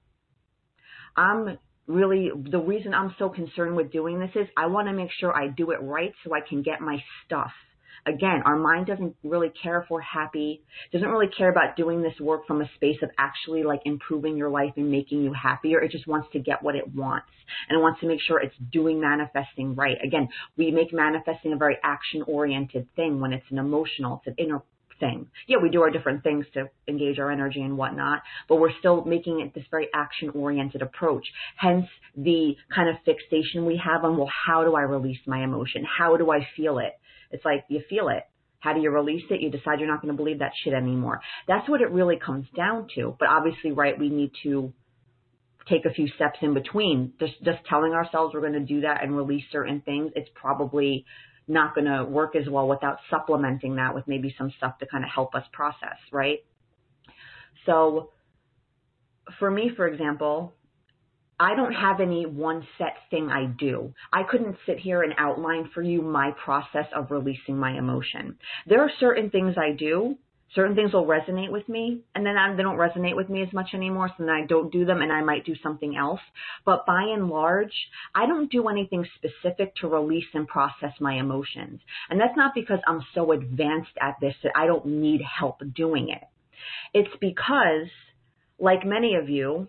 I'm 1.16 1.58
really 1.88 2.30
the 2.50 2.60
reason 2.60 2.94
I'm 2.94 3.14
so 3.18 3.28
concerned 3.28 3.74
with 3.74 3.90
doing 3.90 4.20
this 4.20 4.30
is 4.34 4.46
I 4.56 4.66
want 4.66 4.88
to 4.88 4.92
make 4.92 5.10
sure 5.18 5.34
I 5.34 5.48
do 5.48 5.70
it 5.72 5.78
right 5.80 6.12
so 6.24 6.34
I 6.34 6.40
can 6.46 6.62
get 6.62 6.80
my 6.80 7.02
stuff. 7.26 7.50
Again, 8.06 8.42
our 8.44 8.56
mind 8.56 8.86
doesn't 8.86 9.16
really 9.24 9.52
care 9.62 9.82
if 9.82 9.90
we're 9.90 10.00
happy, 10.00 10.62
doesn't 10.92 11.08
really 11.08 11.28
care 11.36 11.50
about 11.50 11.76
doing 11.76 12.00
this 12.00 12.18
work 12.20 12.46
from 12.46 12.62
a 12.62 12.70
space 12.76 12.96
of 13.02 13.10
actually 13.18 13.64
like 13.64 13.80
improving 13.84 14.36
your 14.36 14.50
life 14.50 14.72
and 14.76 14.90
making 14.90 15.22
you 15.22 15.32
happier. 15.32 15.80
It 15.80 15.90
just 15.90 16.06
wants 16.06 16.28
to 16.32 16.38
get 16.38 16.62
what 16.62 16.76
it 16.76 16.94
wants 16.94 17.26
and 17.68 17.78
it 17.78 17.82
wants 17.82 18.00
to 18.00 18.06
make 18.06 18.20
sure 18.26 18.40
it's 18.40 18.54
doing 18.72 19.00
manifesting 19.00 19.74
right. 19.74 19.96
Again, 20.02 20.28
we 20.56 20.70
make 20.70 20.92
manifesting 20.92 21.52
a 21.52 21.56
very 21.56 21.76
action 21.82 22.22
oriented 22.22 22.86
thing 22.94 23.20
when 23.20 23.32
it's 23.32 23.50
an 23.50 23.58
emotional, 23.58 24.22
it's 24.24 24.38
an 24.38 24.44
inner 24.44 24.62
thing. 25.00 25.28
Yeah, 25.46 25.58
we 25.62 25.70
do 25.70 25.82
our 25.82 25.90
different 25.90 26.22
things 26.22 26.46
to 26.54 26.68
engage 26.86 27.18
our 27.18 27.30
energy 27.30 27.60
and 27.60 27.76
whatnot, 27.76 28.22
but 28.48 28.56
we're 28.56 28.76
still 28.78 29.04
making 29.04 29.40
it 29.40 29.54
this 29.54 29.64
very 29.70 29.88
action 29.94 30.30
oriented 30.30 30.82
approach. 30.82 31.26
Hence 31.56 31.86
the 32.16 32.54
kind 32.74 32.88
of 32.88 32.96
fixation 33.04 33.66
we 33.66 33.80
have 33.84 34.04
on, 34.04 34.16
well, 34.16 34.30
how 34.46 34.64
do 34.64 34.74
I 34.74 34.82
release 34.82 35.18
my 35.26 35.42
emotion? 35.42 35.84
How 35.84 36.16
do 36.16 36.30
I 36.30 36.46
feel 36.56 36.78
it? 36.78 36.92
It's 37.30 37.44
like 37.44 37.64
you 37.68 37.82
feel 37.88 38.08
it. 38.08 38.24
How 38.60 38.72
do 38.72 38.80
you 38.80 38.90
release 38.90 39.24
it? 39.30 39.40
You 39.40 39.50
decide 39.50 39.78
you're 39.78 39.88
not 39.88 40.02
going 40.02 40.12
to 40.12 40.16
believe 40.16 40.40
that 40.40 40.52
shit 40.64 40.72
anymore. 40.72 41.20
That's 41.46 41.68
what 41.68 41.80
it 41.80 41.90
really 41.92 42.18
comes 42.18 42.46
down 42.56 42.88
to. 42.96 43.14
But 43.18 43.28
obviously, 43.28 43.70
right, 43.70 43.98
we 43.98 44.08
need 44.08 44.32
to 44.42 44.72
take 45.68 45.84
a 45.84 45.90
few 45.90 46.08
steps 46.16 46.38
in 46.42 46.54
between. 46.54 47.12
Just 47.20 47.34
just 47.44 47.58
telling 47.68 47.92
ourselves 47.92 48.34
we're 48.34 48.40
going 48.40 48.54
to 48.54 48.60
do 48.60 48.80
that 48.80 49.02
and 49.02 49.16
release 49.16 49.44
certain 49.52 49.80
things, 49.82 50.12
it's 50.16 50.30
probably 50.34 51.04
not 51.48 51.74
going 51.74 51.86
to 51.86 52.04
work 52.04 52.36
as 52.36 52.48
well 52.48 52.68
without 52.68 52.98
supplementing 53.10 53.76
that 53.76 53.94
with 53.94 54.06
maybe 54.06 54.34
some 54.36 54.52
stuff 54.56 54.78
to 54.78 54.86
kind 54.86 55.04
of 55.04 55.10
help 55.10 55.34
us 55.34 55.44
process, 55.52 55.96
right? 56.12 56.38
So 57.66 58.10
for 59.38 59.50
me, 59.50 59.70
for 59.74 59.86
example, 59.86 60.54
I 61.40 61.54
don't 61.54 61.72
have 61.72 62.00
any 62.00 62.26
one 62.26 62.66
set 62.78 62.96
thing 63.10 63.30
I 63.30 63.46
do. 63.46 63.94
I 64.12 64.24
couldn't 64.24 64.56
sit 64.66 64.78
here 64.78 65.02
and 65.02 65.14
outline 65.18 65.70
for 65.72 65.82
you 65.82 66.02
my 66.02 66.32
process 66.44 66.86
of 66.94 67.10
releasing 67.10 67.56
my 67.56 67.78
emotion. 67.78 68.38
There 68.66 68.82
are 68.82 68.90
certain 68.98 69.30
things 69.30 69.54
I 69.56 69.72
do 69.72 70.16
certain 70.54 70.74
things 70.74 70.92
will 70.92 71.06
resonate 71.06 71.50
with 71.50 71.68
me 71.68 72.00
and 72.14 72.24
then 72.24 72.36
I, 72.36 72.54
they 72.54 72.62
don't 72.62 72.76
resonate 72.76 73.16
with 73.16 73.28
me 73.28 73.42
as 73.42 73.52
much 73.52 73.68
anymore 73.74 74.08
so 74.08 74.24
then 74.24 74.34
I 74.34 74.46
don't 74.46 74.72
do 74.72 74.84
them 74.84 75.02
and 75.02 75.12
I 75.12 75.22
might 75.22 75.44
do 75.44 75.54
something 75.62 75.96
else. 75.96 76.20
But 76.64 76.86
by 76.86 77.02
and 77.02 77.28
large 77.28 77.72
I 78.14 78.26
don't 78.26 78.50
do 78.50 78.68
anything 78.68 79.06
specific 79.16 79.74
to 79.76 79.88
release 79.88 80.26
and 80.34 80.48
process 80.48 80.92
my 81.00 81.14
emotions. 81.14 81.80
And 82.10 82.20
that's 82.20 82.36
not 82.36 82.54
because 82.54 82.78
I'm 82.86 83.04
so 83.14 83.32
advanced 83.32 83.92
at 84.00 84.16
this 84.20 84.34
that 84.42 84.52
I 84.56 84.66
don't 84.66 84.86
need 84.86 85.20
help 85.22 85.60
doing 85.74 86.08
it. 86.10 86.24
It's 86.94 87.14
because 87.20 87.88
like 88.58 88.84
many 88.84 89.14
of 89.14 89.28
you 89.28 89.68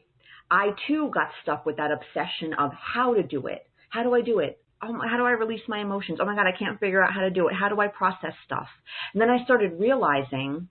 I 0.52 0.70
too 0.88 1.12
got 1.14 1.30
stuck 1.44 1.66
with 1.66 1.78
that 1.78 1.92
obsession 1.92 2.54
of 2.54 2.72
how 2.74 3.14
to 3.14 3.24
do 3.24 3.48
it. 3.48 3.68
How 3.90 4.04
do 4.04 4.16
I 4.16 4.22
do 4.22 4.40
it 4.40 4.60
oh, 4.82 5.00
how 5.10 5.18
do 5.18 5.26
I 5.26 5.32
release 5.32 5.62
my 5.68 5.80
emotions? 5.80 6.20
Oh 6.22 6.26
my 6.26 6.36
God, 6.36 6.48
I 6.48 6.58
can't 6.58 6.80
figure 6.80 7.04
out 7.04 7.14
how 7.14 7.22
to 7.22 7.30
do 7.30 7.48
it. 7.48 7.54
How 7.54 7.70
do 7.70 7.80
I 7.80 7.88
process 7.88 8.34
stuff? 8.46 8.68
And 9.14 9.22
then 9.22 9.30
I 9.30 9.44
started 9.44 9.80
realizing 9.80 10.70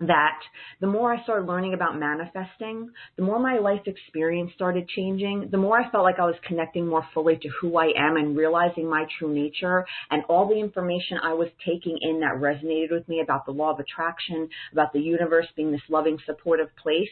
that 0.00 0.38
the 0.80 0.86
more 0.86 1.12
I 1.12 1.22
started 1.24 1.48
learning 1.48 1.74
about 1.74 1.98
manifesting, 1.98 2.90
the 3.16 3.22
more 3.22 3.40
my 3.40 3.58
life 3.58 3.80
experience 3.86 4.52
started 4.54 4.88
changing, 4.88 5.48
the 5.50 5.56
more 5.56 5.78
I 5.78 5.90
felt 5.90 6.04
like 6.04 6.20
I 6.20 6.24
was 6.24 6.36
connecting 6.46 6.86
more 6.86 7.04
fully 7.12 7.36
to 7.36 7.48
who 7.60 7.76
I 7.76 7.92
am 7.96 8.16
and 8.16 8.36
realizing 8.36 8.88
my 8.88 9.06
true 9.18 9.34
nature 9.34 9.84
and 10.10 10.22
all 10.28 10.48
the 10.48 10.58
information 10.58 11.18
I 11.20 11.32
was 11.32 11.48
taking 11.66 11.98
in 12.00 12.20
that 12.20 12.36
resonated 12.36 12.92
with 12.92 13.08
me 13.08 13.20
about 13.20 13.44
the 13.44 13.52
law 13.52 13.72
of 13.72 13.80
attraction, 13.80 14.48
about 14.72 14.92
the 14.92 15.00
universe 15.00 15.46
being 15.56 15.72
this 15.72 15.80
loving, 15.88 16.18
supportive 16.26 16.68
place. 16.76 17.08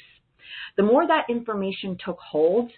The 0.76 0.84
more 0.84 1.08
that 1.08 1.26
information 1.28 1.98
took 2.04 2.18
hold, 2.20 2.70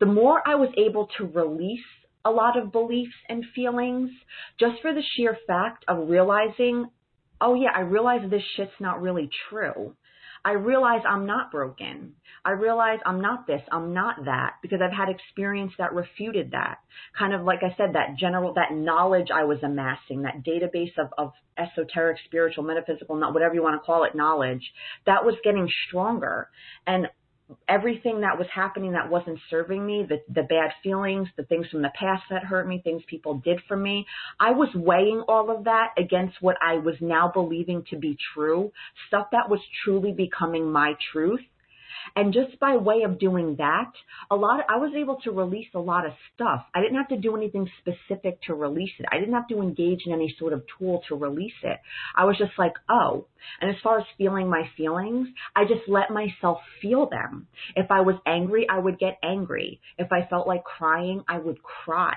the 0.00 0.06
more 0.06 0.42
I 0.46 0.54
was 0.54 0.68
able 0.76 1.08
to 1.16 1.26
release 1.26 1.80
a 2.26 2.30
lot 2.30 2.58
of 2.58 2.72
beliefs 2.72 3.14
and 3.28 3.44
feelings 3.54 4.10
just 4.58 4.82
for 4.82 4.92
the 4.92 5.02
sheer 5.14 5.38
fact 5.46 5.84
of 5.86 6.08
realizing, 6.08 6.86
oh 7.40 7.54
yeah, 7.54 7.70
I 7.74 7.80
realize 7.80 8.28
this 8.28 8.42
shit's 8.56 8.72
not 8.80 9.00
really 9.00 9.30
true. 9.48 9.94
I 10.44 10.52
realize 10.52 11.02
I'm 11.08 11.26
not 11.26 11.50
broken. 11.50 12.14
I 12.44 12.52
realize 12.52 12.98
I'm 13.06 13.20
not 13.20 13.46
this, 13.46 13.62
I'm 13.70 13.92
not 13.94 14.24
that, 14.26 14.54
because 14.62 14.80
I've 14.80 14.96
had 14.96 15.08
experience 15.08 15.72
that 15.78 15.92
refuted 15.92 16.52
that. 16.52 16.78
Kind 17.18 17.32
of 17.32 17.42
like 17.42 17.60
I 17.62 17.74
said, 17.76 17.94
that 17.94 18.16
general, 18.18 18.54
that 18.54 18.72
knowledge 18.72 19.28
I 19.32 19.44
was 19.44 19.58
amassing, 19.62 20.22
that 20.22 20.44
database 20.44 20.96
of, 20.98 21.08
of 21.18 21.32
esoteric, 21.58 22.18
spiritual, 22.26 22.64
metaphysical, 22.64 23.16
not 23.16 23.34
whatever 23.34 23.54
you 23.54 23.62
want 23.62 23.80
to 23.80 23.84
call 23.84 24.04
it, 24.04 24.14
knowledge, 24.14 24.62
that 25.06 25.24
was 25.24 25.34
getting 25.42 25.68
stronger. 25.88 26.48
And 26.86 27.06
everything 27.68 28.20
that 28.20 28.38
was 28.38 28.46
happening 28.52 28.92
that 28.92 29.08
wasn't 29.08 29.38
serving 29.50 29.84
me, 29.84 30.04
the, 30.08 30.20
the 30.32 30.42
bad 30.42 30.70
feelings, 30.82 31.28
the 31.36 31.44
things 31.44 31.66
from 31.68 31.82
the 31.82 31.92
past 31.98 32.22
that 32.30 32.44
hurt 32.44 32.66
me, 32.66 32.80
things 32.82 33.02
people 33.06 33.34
did 33.44 33.60
for 33.68 33.76
me, 33.76 34.06
I 34.40 34.50
was 34.50 34.68
weighing 34.74 35.22
all 35.28 35.56
of 35.56 35.64
that 35.64 35.90
against 35.96 36.36
what 36.40 36.56
I 36.62 36.74
was 36.74 36.96
now 37.00 37.30
believing 37.32 37.84
to 37.90 37.96
be 37.96 38.16
true, 38.34 38.72
stuff 39.08 39.28
that 39.32 39.48
was 39.48 39.60
truly 39.84 40.12
becoming 40.12 40.70
my 40.70 40.94
truth. 41.12 41.40
And 42.14 42.32
just 42.32 42.58
by 42.60 42.76
way 42.76 43.02
of 43.02 43.18
doing 43.18 43.56
that, 43.56 43.92
a 44.30 44.36
lot 44.36 44.60
of, 44.60 44.66
I 44.68 44.76
was 44.76 44.92
able 44.96 45.16
to 45.24 45.30
release 45.30 45.68
a 45.74 45.78
lot 45.78 46.06
of 46.06 46.12
stuff. 46.34 46.64
I 46.74 46.80
didn't 46.80 46.96
have 46.96 47.08
to 47.08 47.16
do 47.16 47.36
anything 47.36 47.68
specific 47.80 48.40
to 48.42 48.54
release 48.54 48.92
it. 48.98 49.06
I 49.10 49.18
didn't 49.18 49.34
have 49.34 49.48
to 49.48 49.60
engage 49.60 50.02
in 50.06 50.12
any 50.12 50.34
sort 50.38 50.52
of 50.52 50.62
tool 50.78 51.02
to 51.08 51.16
release 51.16 51.52
it. 51.62 51.78
I 52.14 52.24
was 52.24 52.36
just 52.38 52.52
like, 52.58 52.74
oh. 52.88 53.26
And 53.60 53.70
as 53.70 53.76
far 53.82 53.98
as 53.98 54.06
feeling 54.18 54.48
my 54.48 54.68
feelings, 54.76 55.28
I 55.54 55.64
just 55.64 55.88
let 55.88 56.10
myself 56.10 56.58
feel 56.80 57.08
them. 57.08 57.48
If 57.74 57.90
I 57.90 58.00
was 58.00 58.16
angry, 58.26 58.66
I 58.68 58.78
would 58.78 58.98
get 58.98 59.18
angry. 59.22 59.80
If 59.98 60.12
I 60.12 60.26
felt 60.28 60.46
like 60.46 60.64
crying, 60.64 61.24
I 61.28 61.38
would 61.38 61.62
cry. 61.62 62.16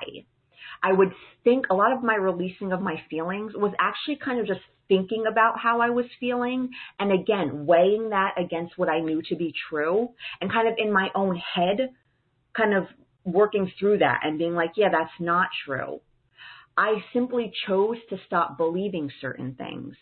I 0.83 0.93
would 0.93 1.11
think 1.43 1.65
a 1.69 1.75
lot 1.75 1.91
of 1.91 2.03
my 2.03 2.15
releasing 2.15 2.71
of 2.71 2.81
my 2.81 3.01
feelings 3.09 3.53
was 3.55 3.73
actually 3.79 4.17
kind 4.23 4.39
of 4.39 4.47
just 4.47 4.61
thinking 4.87 5.25
about 5.29 5.59
how 5.59 5.81
I 5.81 5.89
was 5.91 6.05
feeling 6.19 6.69
and 6.99 7.11
again, 7.11 7.65
weighing 7.65 8.09
that 8.09 8.33
against 8.37 8.77
what 8.77 8.89
I 8.89 8.99
knew 8.99 9.21
to 9.29 9.35
be 9.35 9.53
true 9.69 10.09
and 10.41 10.51
kind 10.51 10.67
of 10.67 10.73
in 10.77 10.91
my 10.91 11.09
own 11.15 11.35
head, 11.35 11.89
kind 12.55 12.73
of 12.73 12.87
working 13.23 13.71
through 13.79 13.99
that 13.99 14.21
and 14.23 14.37
being 14.37 14.55
like, 14.55 14.71
yeah, 14.75 14.89
that's 14.91 15.11
not 15.19 15.49
true. 15.65 16.01
I 16.75 17.03
simply 17.13 17.51
chose 17.67 17.97
to 18.09 18.17
stop 18.25 18.57
believing 18.57 19.11
certain 19.21 19.55
things. 19.55 19.95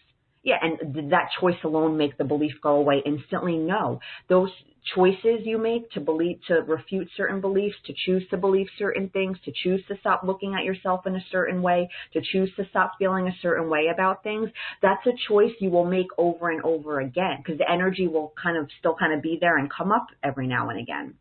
Yeah, 0.48 0.60
and 0.62 0.94
did 0.94 1.10
that 1.10 1.27
choice 1.42 1.58
alone 1.66 1.98
make 1.98 2.18
the 2.18 2.24
belief 2.24 2.54
go 2.63 2.77
away 2.77 3.04
instantly? 3.06 3.58
No. 3.58 4.00
Those 4.30 4.50
choices 4.96 5.42
you 5.44 5.58
make 5.58 5.92
to 5.92 6.00
believe, 6.00 6.39
to 6.48 6.62
refute 6.62 7.10
certain 7.18 7.42
beliefs, 7.42 7.75
to 7.86 7.94
choose 8.06 8.24
to 8.30 8.38
believe 8.38 8.68
certain 8.80 9.10
things, 9.10 9.38
to 9.44 9.51
choose 9.62 9.84
to 9.89 9.98
stop 10.00 10.22
looking 10.24 10.56
at 10.58 10.63
yourself 10.63 11.06
in 11.06 11.18
a 11.18 11.25
certain 11.34 11.62
way, 11.62 11.89
to 12.13 12.22
choose 12.32 12.50
to 12.56 12.63
stop 12.70 12.94
feeling 12.98 13.27
a 13.27 13.36
certain 13.42 13.70
way 13.70 13.88
about 13.94 14.24
things, 14.24 14.50
that's 14.82 15.06
a 15.06 15.12
choice 15.27 15.51
you 15.60 15.70
will 15.70 15.84
make 15.84 16.08
over 16.18 16.50
and 16.50 16.62
over 16.63 17.01
again 17.01 17.39
because 17.39 17.58
the 17.58 17.70
energy 17.70 18.08
will 18.08 18.32
kind 18.42 18.56
of 18.56 18.70
still 18.80 18.96
kind 18.96 19.12
of 19.12 19.22
be 19.22 19.38
there 19.42 19.58
and 19.58 19.70
come 19.70 19.92
up 19.92 20.08
every 20.24 20.48
now 20.48 20.70
and 20.70 20.80
again. 20.80 21.13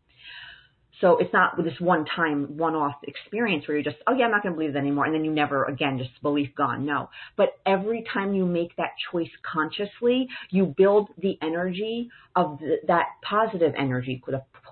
So 1.00 1.19
it's 1.19 1.33
not 1.33 1.57
this 1.62 1.79
one 1.79 2.07
time, 2.07 2.57
one 2.57 2.75
off 2.75 2.95
experience 3.03 3.69
where 3.69 3.76
you're 3.76 3.85
just, 3.85 4.03
oh 4.07 4.15
yeah, 4.15 4.25
I'm 4.25 4.31
not 4.31 4.43
going 4.43 4.55
to 4.55 4.59
believe 4.59 4.73
that 4.73 4.79
anymore. 4.79 5.05
And 5.05 5.15
then 5.15 5.25
you 5.25 5.31
never 5.31 5.65
again, 5.65 5.99
just 5.99 6.11
belief 6.23 6.49
gone. 6.57 6.87
No. 6.87 7.11
But 7.37 7.59
every 7.67 8.05
time 8.12 8.33
you 8.35 8.47
make 8.47 8.75
that 8.76 8.91
choice 9.12 9.31
consciously, 9.43 10.29
you 10.50 10.75
build 10.76 11.09
the 11.19 11.38
energy 11.43 12.09
of 12.35 12.59
the, 12.61 12.76
that 12.87 13.07
positive 13.23 13.75
energy, 13.76 14.23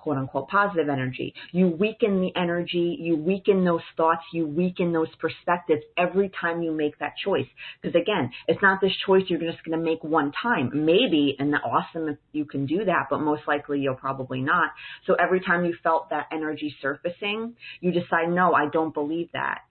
quote 0.05 0.17
unquote 0.17 0.47
positive 0.49 0.87
energy. 0.87 1.33
You 1.51 1.67
weaken 1.67 2.21
the 2.21 2.31
energy, 2.39 2.95
you 2.99 3.17
weaken 3.17 3.65
those 3.65 3.81
thoughts, 3.97 4.21
you 4.31 4.45
weaken 4.45 4.93
those 4.93 5.07
perspectives 5.19 5.81
every 5.97 6.29
time 6.39 6.61
you 6.61 6.71
make 6.71 6.99
that 6.99 7.13
choice. 7.23 7.47
Because 7.81 7.99
again, 7.99 8.29
it's 8.47 8.61
not 8.61 8.81
this 8.81 8.91
choice 9.07 9.23
you're 9.27 9.39
just 9.39 9.65
going 9.65 9.77
to 9.77 9.83
make 9.83 10.03
one 10.03 10.31
time. 10.43 10.69
Maybe, 10.85 11.35
and 11.39 11.55
awesome 11.55 12.07
if 12.07 12.17
you 12.33 12.45
can 12.45 12.67
do 12.67 12.85
that, 12.85 13.07
but 13.09 13.19
most 13.19 13.41
likely 13.47 13.79
you'll 13.79 13.95
probably 13.95 14.41
not. 14.41 14.69
So 15.07 15.15
every 15.15 15.39
time 15.39 15.65
you 15.65 15.73
felt 15.81 16.11
that 16.11 16.27
energy 16.31 16.75
surfacing, 16.83 17.55
you 17.79 17.91
decide, 17.91 18.29
no, 18.29 18.53
I 18.53 18.67
don't 18.71 18.93
believe 18.93 19.29
that. 19.33 19.61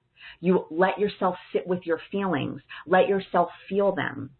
You 0.40 0.64
let 0.68 0.98
yourself 0.98 1.36
sit 1.52 1.64
with 1.64 1.82
your 1.84 2.00
feelings. 2.10 2.60
Let 2.88 3.06
yourself 3.06 3.50
feel 3.68 3.94
them. 3.94 4.30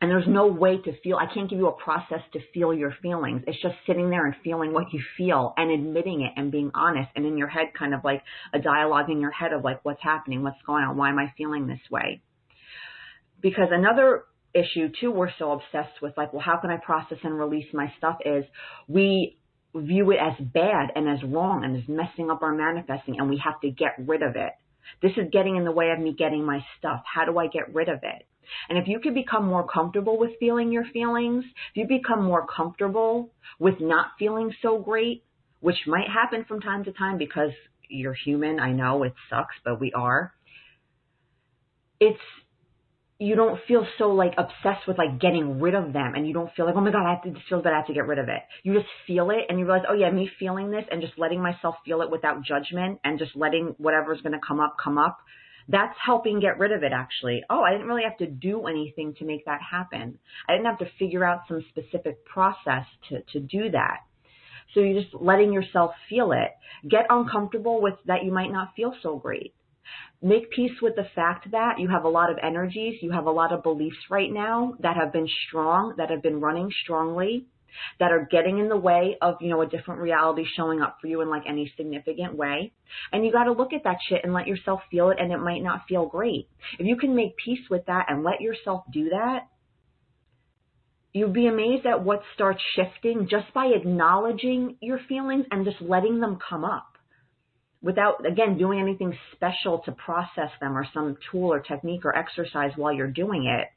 And 0.00 0.10
there's 0.10 0.28
no 0.28 0.46
way 0.46 0.78
to 0.78 0.92
feel, 1.00 1.16
I 1.16 1.26
can't 1.32 1.50
give 1.50 1.58
you 1.58 1.66
a 1.66 1.72
process 1.72 2.20
to 2.32 2.38
feel 2.54 2.72
your 2.72 2.94
feelings. 3.02 3.42
It's 3.48 3.60
just 3.60 3.74
sitting 3.84 4.10
there 4.10 4.26
and 4.26 4.34
feeling 4.44 4.72
what 4.72 4.92
you 4.92 5.02
feel 5.16 5.54
and 5.56 5.72
admitting 5.72 6.22
it 6.22 6.32
and 6.36 6.52
being 6.52 6.70
honest 6.72 7.10
and 7.16 7.26
in 7.26 7.36
your 7.36 7.48
head 7.48 7.68
kind 7.76 7.92
of 7.94 8.04
like 8.04 8.22
a 8.52 8.60
dialogue 8.60 9.10
in 9.10 9.20
your 9.20 9.32
head 9.32 9.52
of 9.52 9.64
like 9.64 9.84
what's 9.84 10.02
happening, 10.02 10.44
what's 10.44 10.62
going 10.64 10.84
on, 10.84 10.96
why 10.96 11.08
am 11.08 11.18
I 11.18 11.32
feeling 11.36 11.66
this 11.66 11.80
way? 11.90 12.20
Because 13.40 13.68
another 13.72 14.24
issue 14.54 14.88
too 15.00 15.10
we're 15.10 15.30
so 15.36 15.52
obsessed 15.52 16.00
with 16.00 16.16
like, 16.16 16.32
well, 16.32 16.42
how 16.42 16.58
can 16.58 16.70
I 16.70 16.76
process 16.76 17.18
and 17.24 17.36
release 17.36 17.66
my 17.72 17.92
stuff 17.98 18.18
is 18.24 18.44
we 18.86 19.36
view 19.74 20.10
it 20.12 20.18
as 20.20 20.34
bad 20.40 20.90
and 20.94 21.08
as 21.08 21.22
wrong 21.24 21.64
and 21.64 21.76
as 21.76 21.88
messing 21.88 22.30
up 22.30 22.42
our 22.42 22.54
manifesting 22.54 23.18
and 23.18 23.28
we 23.28 23.40
have 23.44 23.60
to 23.62 23.70
get 23.70 23.94
rid 23.98 24.22
of 24.22 24.36
it. 24.36 24.52
This 25.02 25.12
is 25.16 25.30
getting 25.32 25.56
in 25.56 25.64
the 25.64 25.72
way 25.72 25.90
of 25.90 25.98
me 25.98 26.14
getting 26.16 26.44
my 26.44 26.60
stuff. 26.78 27.02
How 27.04 27.24
do 27.24 27.36
I 27.38 27.48
get 27.48 27.74
rid 27.74 27.88
of 27.88 27.98
it? 28.02 28.26
And 28.68 28.78
if 28.78 28.88
you 28.88 29.00
could 29.00 29.14
become 29.14 29.46
more 29.46 29.66
comfortable 29.66 30.18
with 30.18 30.32
feeling 30.40 30.72
your 30.72 30.84
feelings, 30.92 31.44
if 31.74 31.76
you 31.76 31.98
become 31.98 32.24
more 32.24 32.46
comfortable 32.46 33.30
with 33.58 33.80
not 33.80 34.12
feeling 34.18 34.52
so 34.62 34.78
great, 34.78 35.24
which 35.60 35.86
might 35.86 36.08
happen 36.08 36.44
from 36.46 36.60
time 36.60 36.84
to 36.84 36.92
time 36.92 37.18
because 37.18 37.50
you're 37.88 38.14
human, 38.14 38.60
I 38.60 38.72
know 38.72 39.02
it 39.02 39.14
sucks, 39.30 39.54
but 39.64 39.80
we 39.80 39.92
are. 39.92 40.32
It's 42.00 42.20
you 43.20 43.34
don't 43.34 43.58
feel 43.66 43.84
so 43.98 44.10
like 44.10 44.34
obsessed 44.38 44.86
with 44.86 44.96
like 44.96 45.20
getting 45.20 45.60
rid 45.60 45.74
of 45.74 45.92
them 45.92 46.14
and 46.14 46.26
you 46.26 46.32
don't 46.32 46.52
feel 46.54 46.66
like, 46.66 46.76
oh 46.76 46.80
my 46.80 46.92
God, 46.92 47.04
I 47.04 47.14
have 47.14 47.22
to, 47.24 47.30
this 47.30 47.42
feels 47.48 47.64
bad, 47.64 47.72
I 47.72 47.78
have 47.78 47.86
to 47.88 47.92
get 47.92 48.06
rid 48.06 48.20
of 48.20 48.28
it. 48.28 48.42
You 48.62 48.74
just 48.74 48.86
feel 49.08 49.30
it 49.30 49.46
and 49.48 49.58
you 49.58 49.64
realize, 49.64 49.84
oh 49.88 49.94
yeah, 49.94 50.10
me 50.10 50.30
feeling 50.38 50.70
this 50.70 50.84
and 50.90 51.02
just 51.02 51.14
letting 51.18 51.42
myself 51.42 51.74
feel 51.84 52.00
it 52.02 52.10
without 52.10 52.44
judgment 52.44 53.00
and 53.02 53.18
just 53.18 53.34
letting 53.34 53.74
whatever's 53.78 54.20
going 54.20 54.34
to 54.34 54.46
come 54.46 54.60
up, 54.60 54.76
come 54.82 54.98
up. 54.98 55.18
That's 55.68 55.94
helping 56.04 56.40
get 56.40 56.58
rid 56.58 56.72
of 56.72 56.82
it 56.82 56.92
actually. 56.92 57.42
Oh, 57.50 57.60
I 57.60 57.72
didn't 57.72 57.86
really 57.86 58.04
have 58.04 58.18
to 58.18 58.26
do 58.26 58.66
anything 58.66 59.14
to 59.18 59.24
make 59.24 59.44
that 59.44 59.60
happen. 59.60 60.18
I 60.48 60.52
didn't 60.52 60.66
have 60.66 60.78
to 60.78 60.90
figure 60.98 61.24
out 61.24 61.42
some 61.46 61.64
specific 61.70 62.24
process 62.24 62.86
to, 63.08 63.20
to 63.32 63.40
do 63.40 63.70
that. 63.70 63.98
So 64.74 64.80
you're 64.80 65.00
just 65.02 65.14
letting 65.14 65.52
yourself 65.52 65.92
feel 66.08 66.32
it. 66.32 66.50
Get 66.88 67.06
uncomfortable 67.10 67.80
with 67.80 67.94
that 68.06 68.24
you 68.24 68.32
might 68.32 68.52
not 68.52 68.74
feel 68.74 68.94
so 69.02 69.18
great 69.18 69.54
make 70.20 70.50
peace 70.50 70.72
with 70.82 70.96
the 70.96 71.06
fact 71.14 71.50
that 71.52 71.78
you 71.78 71.88
have 71.88 72.04
a 72.04 72.08
lot 72.08 72.30
of 72.30 72.36
energies, 72.42 72.98
you 73.00 73.10
have 73.12 73.26
a 73.26 73.30
lot 73.30 73.52
of 73.52 73.62
beliefs 73.62 73.96
right 74.10 74.32
now 74.32 74.74
that 74.80 74.96
have 74.96 75.12
been 75.12 75.28
strong, 75.46 75.94
that 75.96 76.10
have 76.10 76.22
been 76.22 76.40
running 76.40 76.70
strongly, 76.82 77.46
that 77.98 78.12
are 78.12 78.28
getting 78.30 78.58
in 78.58 78.68
the 78.68 78.76
way 78.76 79.16
of, 79.20 79.36
you 79.40 79.50
know, 79.50 79.62
a 79.62 79.66
different 79.66 80.00
reality 80.00 80.44
showing 80.56 80.80
up 80.80 80.98
for 81.00 81.06
you 81.06 81.20
in 81.20 81.30
like 81.30 81.42
any 81.46 81.72
significant 81.76 82.34
way. 82.34 82.72
And 83.12 83.24
you 83.24 83.32
got 83.32 83.44
to 83.44 83.52
look 83.52 83.72
at 83.72 83.84
that 83.84 83.98
shit 84.08 84.22
and 84.24 84.32
let 84.32 84.46
yourself 84.46 84.80
feel 84.90 85.10
it 85.10 85.18
and 85.20 85.32
it 85.32 85.38
might 85.38 85.62
not 85.62 85.82
feel 85.88 86.06
great. 86.06 86.48
If 86.78 86.86
you 86.86 86.96
can 86.96 87.14
make 87.14 87.36
peace 87.36 87.68
with 87.70 87.86
that 87.86 88.06
and 88.08 88.22
let 88.22 88.40
yourself 88.40 88.84
do 88.92 89.10
that, 89.10 89.48
you'd 91.12 91.32
be 91.32 91.46
amazed 91.46 91.86
at 91.86 92.04
what 92.04 92.22
starts 92.34 92.62
shifting 92.76 93.28
just 93.30 93.52
by 93.54 93.66
acknowledging 93.66 94.76
your 94.80 95.00
feelings 95.08 95.46
and 95.50 95.64
just 95.64 95.80
letting 95.80 96.20
them 96.20 96.38
come 96.48 96.64
up 96.64 96.87
without, 97.82 98.26
again, 98.26 98.58
doing 98.58 98.80
anything 98.80 99.16
special 99.32 99.80
to 99.84 99.92
process 99.92 100.50
them 100.60 100.76
or 100.76 100.86
some 100.92 101.16
tool 101.30 101.52
or 101.52 101.60
technique 101.60 102.04
or 102.04 102.16
exercise 102.16 102.72
while 102.76 102.92
you're 102.92 103.06
doing 103.06 103.46
it. 103.46 103.68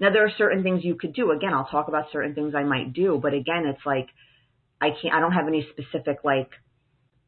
Now, 0.00 0.12
there 0.12 0.24
are 0.24 0.32
certain 0.36 0.62
things 0.62 0.84
you 0.84 0.96
could 0.96 1.14
do. 1.14 1.30
Again, 1.30 1.52
I'll 1.52 1.66
talk 1.66 1.88
about 1.88 2.06
certain 2.12 2.34
things 2.34 2.54
I 2.54 2.64
might 2.64 2.92
do, 2.92 3.18
but 3.22 3.34
again, 3.34 3.66
it's 3.66 3.84
like, 3.86 4.08
I 4.80 4.90
can't, 4.90 5.14
I 5.14 5.20
don't 5.20 5.32
have 5.32 5.48
any 5.48 5.66
specific 5.70 6.18
like 6.24 6.50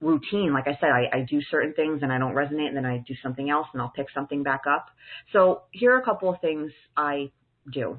routine. 0.00 0.52
Like 0.52 0.66
I 0.66 0.76
said, 0.80 0.90
I, 0.90 1.18
I 1.18 1.26
do 1.28 1.40
certain 1.50 1.72
things 1.74 2.00
and 2.02 2.12
I 2.12 2.18
don't 2.18 2.34
resonate 2.34 2.68
and 2.68 2.76
then 2.76 2.86
I 2.86 2.98
do 2.98 3.14
something 3.22 3.48
else 3.48 3.66
and 3.72 3.80
I'll 3.80 3.92
pick 3.94 4.08
something 4.14 4.42
back 4.42 4.62
up. 4.68 4.86
So 5.32 5.62
here 5.70 5.94
are 5.94 6.00
a 6.00 6.04
couple 6.04 6.28
of 6.28 6.40
things 6.40 6.72
I 6.96 7.30
do 7.72 7.98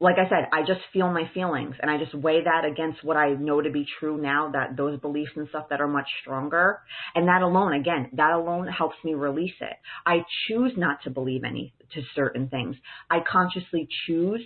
like 0.00 0.16
I 0.18 0.28
said, 0.28 0.48
I 0.52 0.60
just 0.60 0.80
feel 0.92 1.10
my 1.10 1.30
feelings 1.34 1.74
and 1.80 1.90
I 1.90 1.98
just 1.98 2.14
weigh 2.14 2.42
that 2.44 2.64
against 2.64 3.02
what 3.04 3.16
I 3.16 3.34
know 3.34 3.60
to 3.60 3.70
be 3.70 3.86
true 3.98 4.20
now, 4.20 4.50
that 4.52 4.76
those 4.76 5.00
beliefs 5.00 5.32
and 5.36 5.48
stuff 5.48 5.66
that 5.70 5.80
are 5.80 5.88
much 5.88 6.08
stronger. 6.22 6.80
And 7.14 7.28
that 7.28 7.42
alone, 7.42 7.74
again, 7.74 8.10
that 8.14 8.32
alone 8.32 8.68
helps 8.68 8.96
me 9.04 9.14
release 9.14 9.54
it. 9.60 9.76
I 10.06 10.24
choose 10.46 10.72
not 10.76 11.02
to 11.04 11.10
believe 11.10 11.44
any 11.44 11.72
to 11.94 12.02
certain 12.14 12.48
things. 12.48 12.76
I 13.10 13.18
consciously 13.30 13.88
choose 14.06 14.42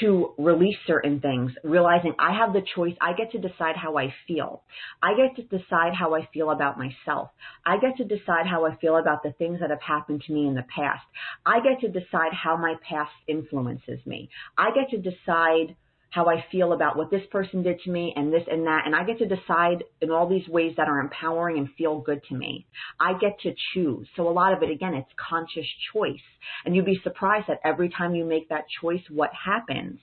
to 0.00 0.34
release 0.38 0.76
certain 0.86 1.20
things, 1.20 1.52
realizing 1.64 2.14
I 2.18 2.32
have 2.32 2.52
the 2.52 2.62
choice. 2.74 2.94
I 3.00 3.14
get 3.14 3.32
to 3.32 3.38
decide 3.38 3.76
how 3.76 3.96
I 3.96 4.14
feel. 4.26 4.62
I 5.02 5.14
get 5.14 5.36
to 5.36 5.58
decide 5.58 5.94
how 5.94 6.14
I 6.14 6.28
feel 6.32 6.50
about 6.50 6.78
myself. 6.78 7.30
I 7.66 7.78
get 7.78 7.96
to 7.96 8.04
decide 8.04 8.46
how 8.46 8.66
I 8.66 8.76
feel 8.76 8.96
about 8.96 9.22
the 9.22 9.32
things 9.32 9.60
that 9.60 9.70
have 9.70 9.82
happened 9.82 10.22
to 10.26 10.32
me 10.32 10.46
in 10.46 10.54
the 10.54 10.64
past. 10.74 11.04
I 11.44 11.60
get 11.60 11.80
to 11.80 11.88
decide 11.88 12.32
how 12.32 12.56
my 12.56 12.74
past 12.88 13.12
influences 13.26 13.98
me. 14.06 14.28
I 14.56 14.70
get 14.70 14.90
to 14.90 14.98
decide 14.98 15.74
how 16.10 16.26
I 16.26 16.44
feel 16.50 16.72
about 16.72 16.96
what 16.96 17.10
this 17.10 17.22
person 17.30 17.62
did 17.62 17.80
to 17.80 17.90
me 17.90 18.12
and 18.16 18.32
this 18.32 18.42
and 18.50 18.66
that. 18.66 18.82
And 18.86 18.94
I 18.94 19.04
get 19.04 19.18
to 19.18 19.26
decide 19.26 19.84
in 20.00 20.10
all 20.10 20.28
these 20.28 20.48
ways 20.48 20.74
that 20.76 20.88
are 20.88 21.00
empowering 21.00 21.58
and 21.58 21.68
feel 21.76 22.00
good 22.00 22.22
to 22.28 22.34
me. 22.34 22.66
I 22.98 23.12
get 23.18 23.38
to 23.40 23.52
choose. 23.74 24.08
So 24.16 24.28
a 24.28 24.30
lot 24.30 24.52
of 24.52 24.62
it, 24.62 24.70
again, 24.70 24.94
it's 24.94 25.10
conscious 25.16 25.66
choice. 25.92 26.20
And 26.64 26.74
you'd 26.74 26.86
be 26.86 27.00
surprised 27.02 27.46
that 27.48 27.60
every 27.64 27.90
time 27.90 28.14
you 28.14 28.24
make 28.24 28.48
that 28.48 28.64
choice, 28.80 29.02
what 29.10 29.30
happens. 29.32 30.00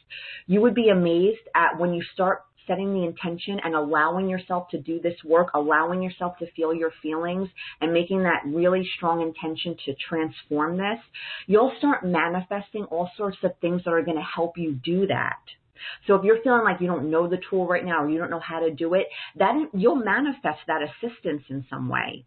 You 0.48 0.62
would 0.62 0.76
be 0.76 0.90
amazed 0.90 1.48
at 1.56 1.80
when 1.80 1.94
you 1.94 2.04
start 2.14 2.42
setting 2.68 2.94
the 2.94 3.06
intention 3.06 3.60
and 3.64 3.76
allowing 3.76 4.28
yourself 4.30 4.70
to 4.70 4.80
do 4.80 5.00
this 5.00 5.16
work, 5.24 5.50
allowing 5.54 6.02
yourself 6.02 6.38
to 6.40 6.52
feel 6.56 6.74
your 6.74 6.92
feelings 7.02 7.50
and 7.82 7.94
making 7.94 8.24
that 8.24 8.42
really 8.46 8.88
strong 8.96 9.22
intention 9.22 9.76
to 9.86 9.94
transform 10.10 10.78
this, 10.78 11.00
you'll 11.48 11.74
start 11.78 12.06
manifesting 12.06 12.84
all 12.86 13.10
sorts 13.18 13.38
of 13.44 13.52
things 13.62 13.84
that 13.86 13.92
are 13.92 14.04
going 14.04 14.18
to 14.18 14.24
help 14.24 14.58
you 14.58 14.74
do 14.74 15.08
that. 15.08 15.38
So 16.08 16.16
if 16.16 16.24
you're 16.24 16.42
feeling 16.42 16.64
like 16.64 16.82
you 16.82 16.88
don't 16.88 17.10
know 17.10 17.28
the 17.28 17.40
tool 17.50 17.68
right 17.68 17.84
now 17.84 18.04
or 18.04 18.10
you 18.10 18.18
don't 18.18 18.30
know 18.30 18.40
how 18.40 18.60
to 18.60 18.72
do 18.72 18.94
it, 18.94 19.08
that 19.38 19.54
you'll 19.74 19.96
manifest 19.96 20.60
that 20.68 20.82
assistance 20.82 21.44
in 21.50 21.66
some 21.70 21.90
way. 21.90 22.26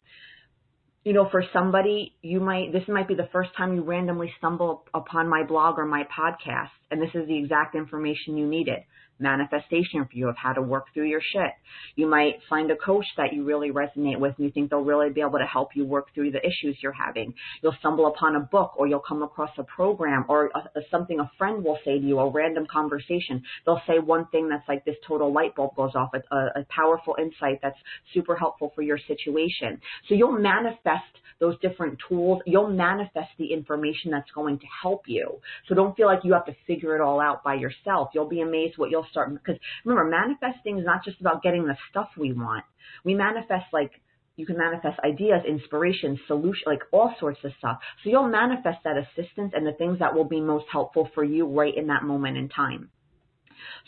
You 1.05 1.13
know, 1.15 1.29
for 1.31 1.43
somebody, 1.53 2.15
you 2.23 2.41
might, 2.41 2.73
this 2.73 2.83
might 2.89 3.09
be 3.09 3.15
the 3.15 3.29
first 3.33 3.51
time 3.57 3.75
you 3.75 3.83
randomly 3.83 4.33
stumble 4.39 4.85
upon 4.93 5.29
my 5.29 5.43
blog 5.45 5.79
or 5.79 5.87
my 5.87 6.05
podcast, 6.05 6.71
and 6.91 7.01
this 7.01 7.11
is 7.15 7.27
the 7.27 7.39
exact 7.39 7.75
information 7.75 8.37
you 8.37 8.47
needed 8.47 8.81
manifestation 9.19 10.05
for 10.05 10.17
you 10.17 10.29
of 10.29 10.37
how 10.37 10.53
to 10.53 10.63
work 10.63 10.87
through 10.95 11.07
your 11.07 11.21
shit. 11.33 11.53
You 11.97 12.07
might 12.07 12.37
find 12.49 12.71
a 12.71 12.77
coach 12.77 13.07
that 13.17 13.33
you 13.33 13.45
really 13.45 13.71
resonate 13.71 14.19
with 14.19 14.35
and 14.37 14.47
you 14.47 14.53
think 14.53 14.71
they'll 14.71 14.81
really 14.81 15.11
be 15.11 15.21
able 15.21 15.39
to 15.39 15.47
help 15.47 15.71
you 15.75 15.85
work 15.85 16.15
through 16.15 16.31
the 16.31 16.41
issues 16.45 16.77
you're 16.83 16.93
having. 16.93 17.35
You'll 17.63 17.77
stumble 17.81 18.07
upon 18.07 18.37
a 18.37 18.41
book 18.41 18.73
or 18.77 18.87
you'll 18.87 19.01
come 19.07 19.23
across 19.23 19.51
a 19.59 19.65
program 19.65 20.25
or 20.29 20.51
a, 20.55 20.79
a, 20.79 20.83
something 20.91 21.21
a 21.21 21.31
friend 21.39 21.65
will 21.65 21.79
say 21.85 21.99
to 21.99 22.05
you, 22.05 22.19
a 22.19 22.31
random 22.31 22.67
conversation. 22.71 23.43
They'll 23.65 23.83
say 23.87 23.99
one 23.99 24.27
thing 24.29 24.49
that's 24.49 24.69
like 24.69 24.85
this 24.85 24.97
total 25.07 25.33
light 25.33 25.55
bulb 25.55 25.75
goes 25.77 25.93
off, 25.95 26.11
a, 26.15 26.37
a 26.37 26.65
powerful 26.69 27.17
insight 27.19 27.61
that's 27.63 27.79
super 28.15 28.37
helpful 28.37 28.73
for 28.75 28.83
your 28.83 28.99
situation. 29.07 29.81
So 30.09 30.15
you'll 30.15 30.39
manifest 30.39 31.05
those 31.41 31.59
different 31.61 31.99
tools. 32.09 32.41
You'll 32.47 32.69
manifest 32.71 33.31
the 33.39 33.53
information 33.53 34.11
that's 34.11 34.31
going 34.33 34.59
to 34.59 34.67
help 34.83 35.03
you. 35.07 35.41
So 35.69 35.75
don't 35.75 35.97
feel 35.97 36.07
like 36.07 36.21
you 36.25 36.33
have 36.33 36.47
to 36.47 36.57
figure 36.67 36.95
it 36.97 37.01
all 37.01 37.21
out 37.21 37.45
by 37.45 37.55
yourself. 37.55 38.11
You'll 38.15 38.29
be 38.29 38.41
amazed 38.41 38.79
what 38.79 38.91
you'll 38.91 39.07
start 39.11 39.33
because 39.33 39.61
remember 39.85 40.11
manifesting 40.11 40.79
is 40.79 40.85
not 40.85 41.05
just 41.05 41.21
about 41.21 41.43
getting 41.43 41.67
the 41.67 41.77
stuff 41.91 42.09
we 42.17 42.33
want. 42.33 42.65
We 43.05 43.15
manifest 43.15 43.67
like 43.73 43.93
you 44.37 44.47
can 44.47 44.57
manifest 44.57 45.01
ideas, 45.05 45.43
inspiration, 45.47 46.19
solution, 46.29 46.63
like 46.67 46.83
all 46.93 47.13
sorts 47.19 47.41
of 47.45 47.51
stuff. 47.59 47.79
So 48.03 48.11
you'll 48.11 48.29
manifest 48.29 48.79
that 48.85 48.97
assistance 48.97 49.53
and 49.55 49.67
the 49.67 49.73
things 49.73 49.99
that 49.99 50.15
will 50.15 50.25
be 50.25 50.41
most 50.41 50.67
helpful 50.71 51.11
for 51.13 51.25
you 51.25 51.47
right 51.47 51.77
in 51.77 51.89
that 51.89 52.05
moment 52.05 52.37
in 52.37 52.49
time. 52.49 52.91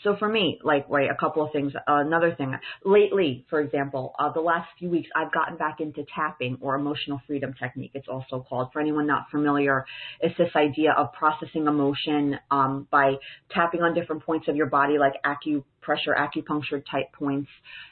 So 0.03 0.15
for 0.17 0.27
me, 0.27 0.59
like, 0.63 0.85
right, 0.89 1.09
a 1.09 1.15
couple 1.15 1.43
of 1.43 1.51
things. 1.51 1.73
Uh, 1.75 1.81
another 1.87 2.33
thing, 2.35 2.53
lately, 2.85 3.45
for 3.49 3.59
example, 3.59 4.13
uh, 4.19 4.31
the 4.31 4.41
last 4.41 4.67
few 4.79 4.89
weeks, 4.89 5.09
I've 5.15 5.31
gotten 5.31 5.57
back 5.57 5.79
into 5.79 6.05
tapping 6.15 6.57
or 6.61 6.75
emotional 6.75 7.21
freedom 7.27 7.53
technique. 7.59 7.91
It's 7.93 8.07
also 8.07 8.45
called. 8.47 8.69
For 8.73 8.79
anyone 8.79 9.07
not 9.07 9.25
familiar, 9.31 9.85
it's 10.19 10.37
this 10.37 10.51
idea 10.55 10.93
of 10.97 11.13
processing 11.13 11.67
emotion 11.67 12.37
um, 12.49 12.87
by 12.91 13.15
tapping 13.53 13.81
on 13.81 13.93
different 13.93 14.23
points 14.23 14.47
of 14.47 14.55
your 14.55 14.67
body, 14.67 14.97
like 14.97 15.13
acupressure, 15.25 16.15
acupuncture 16.17 16.83
type 16.89 17.11
points. 17.13 17.49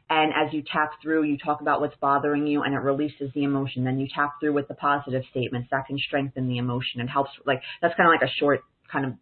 And 0.10 0.32
as 0.32 0.54
you 0.54 0.63
tap 0.72 0.92
through, 1.02 1.24
you 1.24 1.38
talk 1.38 1.62
about 1.62 1.82
what's 1.82 1.96
bothering 2.02 2.48
you, 2.48 2.63
and 2.63 2.74
it 2.74 2.80
releases 2.80 3.32
the 3.34 3.44
emotion. 3.44 3.84
Then 3.84 4.00
you 4.00 4.08
tap 4.13 4.34
through 4.39 4.54
with 4.54 4.68
the 4.68 4.74
positive 4.74 5.24
statements 5.32 5.70
that 5.72 5.86
can 5.88 5.98
strengthen 6.00 6.48
the 6.48 6.58
emotion 6.58 7.00
and 7.00 7.10
helps. 7.10 7.32
Like 7.46 7.62
that's 7.82 7.96
kind 7.96 8.10
of 8.10 8.20
like 8.20 8.28
a 8.28 8.34
short 8.39 8.62
kind 8.92 9.06
of 9.06 9.13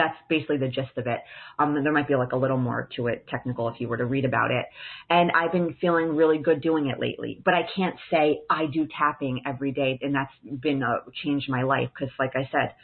that's 0.00 0.16
basically 0.30 0.56
the 0.56 0.68
gist 0.68 0.96
of 0.96 1.06
it. 1.06 1.20
Um, 1.58 1.74
there 1.82 1.92
might 1.92 2.08
be 2.08 2.14
like 2.14 2.32
a 2.32 2.36
little 2.36 2.56
more 2.56 2.88
to 2.96 3.08
it, 3.08 3.26
technical, 3.28 3.68
if 3.68 3.80
you 3.80 3.88
were 3.88 3.98
to 3.98 4.06
read 4.06 4.24
about 4.24 4.50
it. 4.50 4.64
And 5.10 5.30
I've 5.32 5.52
been 5.52 5.76
feeling 5.78 6.16
really 6.16 6.38
good 6.38 6.62
doing 6.62 6.86
it 6.86 6.98
lately. 6.98 7.40
But 7.44 7.52
I 7.52 7.62
can't 7.76 7.96
say 8.10 8.40
I 8.48 8.66
do 8.66 8.88
tapping 8.96 9.42
every 9.46 9.72
day, 9.72 9.98
and 10.00 10.14
that's 10.14 10.32
been 10.62 10.82
a 10.82 11.00
changed 11.22 11.50
my 11.50 11.62
life 11.62 11.90
because, 11.94 12.12
like 12.18 12.32
I 12.34 12.48
said, 12.50 12.74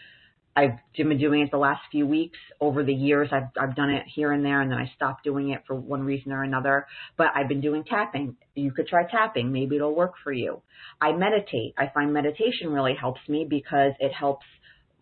I've 0.55 0.79
been 0.97 1.19
doing 1.19 1.43
it 1.43 1.51
the 1.51 1.59
last 1.59 1.83
few 1.91 2.07
weeks. 2.07 2.39
Over 2.61 2.83
the 2.83 2.95
years, 2.95 3.29
I've 3.33 3.49
I've 3.61 3.77
done 3.77 3.91
it 3.91 4.05
here 4.15 4.33
and 4.33 4.45
there, 4.45 4.61
and 4.61 4.71
then 4.71 4.79
I 4.79 4.91
stopped 4.95 5.25
doing 5.25 5.51
it 5.51 5.63
for 5.67 5.75
one 5.75 6.03
reason 6.03 6.33
or 6.33 6.43
another. 6.43 6.87
But 7.17 7.29
I've 7.35 7.49
been 7.49 7.61
doing 7.61 7.85
tapping. 7.85 8.37
You 8.55 8.73
could 8.73 8.89
try 8.89 9.05
tapping. 9.11 9.53
Maybe 9.53 9.77
it'll 9.77 9.95
work 9.95 10.15
for 10.23 10.33
you. 10.33 10.63
I 11.01 11.13
meditate. 11.13 11.75
I 11.79 11.91
find 11.93 12.13
meditation 12.13 12.71
really 12.71 12.95
helps 12.95 13.21
me 13.29 13.47
because 13.49 13.93
it 14.01 14.13
helps 14.13 14.47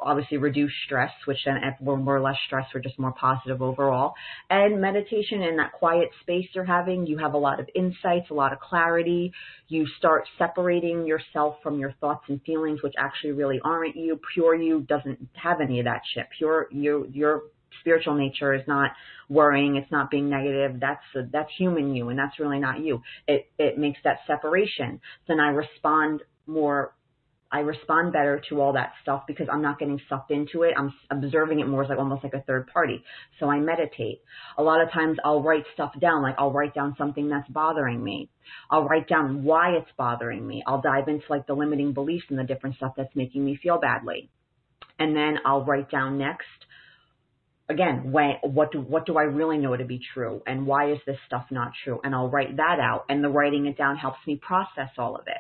obviously 0.00 0.36
reduce 0.38 0.72
stress, 0.84 1.10
which 1.24 1.38
then 1.44 1.56
if 1.56 1.74
we're 1.80 1.96
more 1.96 2.16
or 2.16 2.20
less 2.20 2.36
stressed, 2.46 2.74
we're 2.74 2.80
just 2.80 2.98
more 2.98 3.12
positive 3.12 3.62
overall. 3.62 4.14
And 4.50 4.80
meditation 4.80 5.42
in 5.42 5.56
that 5.56 5.72
quiet 5.72 6.10
space 6.20 6.46
you're 6.52 6.64
having, 6.64 7.06
you 7.06 7.18
have 7.18 7.34
a 7.34 7.38
lot 7.38 7.60
of 7.60 7.68
insights, 7.74 8.30
a 8.30 8.34
lot 8.34 8.52
of 8.52 8.60
clarity. 8.60 9.32
You 9.68 9.86
start 9.98 10.24
separating 10.38 11.06
yourself 11.06 11.56
from 11.62 11.78
your 11.78 11.92
thoughts 12.00 12.24
and 12.28 12.42
feelings, 12.42 12.82
which 12.82 12.94
actually 12.98 13.32
really 13.32 13.60
aren't 13.64 13.96
you. 13.96 14.20
Pure 14.34 14.56
you 14.56 14.80
doesn't 14.82 15.28
have 15.34 15.60
any 15.60 15.78
of 15.78 15.84
that 15.86 16.02
shit. 16.14 16.26
Pure 16.36 16.68
you, 16.70 17.08
your 17.12 17.42
spiritual 17.80 18.14
nature 18.14 18.54
is 18.54 18.62
not 18.66 18.90
worrying. 19.28 19.76
It's 19.76 19.90
not 19.90 20.10
being 20.10 20.28
negative. 20.28 20.80
That's 20.80 21.02
that's 21.32 21.50
human 21.56 21.94
you, 21.94 22.08
and 22.08 22.18
that's 22.18 22.38
really 22.38 22.58
not 22.58 22.80
you. 22.80 23.02
It 23.26 23.48
it 23.58 23.78
makes 23.78 23.98
that 24.04 24.18
separation. 24.26 25.00
Then 25.28 25.40
I 25.40 25.48
respond 25.48 26.22
more 26.46 26.94
I 27.54 27.60
respond 27.60 28.12
better 28.12 28.42
to 28.48 28.60
all 28.60 28.72
that 28.72 28.94
stuff 29.00 29.22
because 29.28 29.46
I'm 29.50 29.62
not 29.62 29.78
getting 29.78 30.00
sucked 30.08 30.32
into 30.32 30.64
it. 30.64 30.74
I'm 30.76 30.92
observing 31.08 31.60
it 31.60 31.68
more 31.68 31.84
as 31.84 31.88
like 31.88 32.00
almost 32.00 32.24
like 32.24 32.34
a 32.34 32.40
third 32.40 32.66
party. 32.66 33.04
So 33.38 33.48
I 33.48 33.60
meditate. 33.60 34.22
A 34.58 34.62
lot 34.62 34.82
of 34.82 34.90
times 34.90 35.18
I'll 35.24 35.40
write 35.40 35.62
stuff 35.72 35.92
down, 36.00 36.22
like 36.22 36.34
I'll 36.36 36.50
write 36.50 36.74
down 36.74 36.96
something 36.98 37.28
that's 37.28 37.48
bothering 37.48 38.02
me. 38.02 38.28
I'll 38.72 38.88
write 38.88 39.08
down 39.08 39.44
why 39.44 39.76
it's 39.76 39.90
bothering 39.96 40.44
me. 40.44 40.64
I'll 40.66 40.82
dive 40.82 41.06
into 41.06 41.24
like 41.30 41.46
the 41.46 41.54
limiting 41.54 41.92
beliefs 41.92 42.24
and 42.28 42.38
the 42.38 42.42
different 42.42 42.74
stuff 42.74 42.94
that's 42.96 43.14
making 43.14 43.44
me 43.44 43.56
feel 43.62 43.78
badly. 43.78 44.28
And 44.98 45.14
then 45.14 45.38
I'll 45.46 45.64
write 45.64 45.92
down 45.92 46.18
next 46.18 46.48
again, 47.68 48.10
when, 48.10 48.34
what 48.42 48.72
do 48.72 48.80
what 48.80 49.06
do 49.06 49.16
I 49.16 49.22
really 49.22 49.58
know 49.58 49.76
to 49.76 49.84
be 49.84 50.00
true, 50.12 50.42
and 50.46 50.66
why 50.66 50.92
is 50.92 50.98
this 51.06 51.16
stuff 51.26 51.46
not 51.50 51.72
true? 51.84 52.00
And 52.04 52.14
I'll 52.14 52.28
write 52.28 52.56
that 52.56 52.78
out, 52.80 53.04
and 53.08 53.22
the 53.22 53.28
writing 53.28 53.66
it 53.66 53.78
down 53.78 53.96
helps 53.96 54.18
me 54.26 54.36
process 54.36 54.90
all 54.98 55.16
of 55.16 55.26
it. 55.28 55.38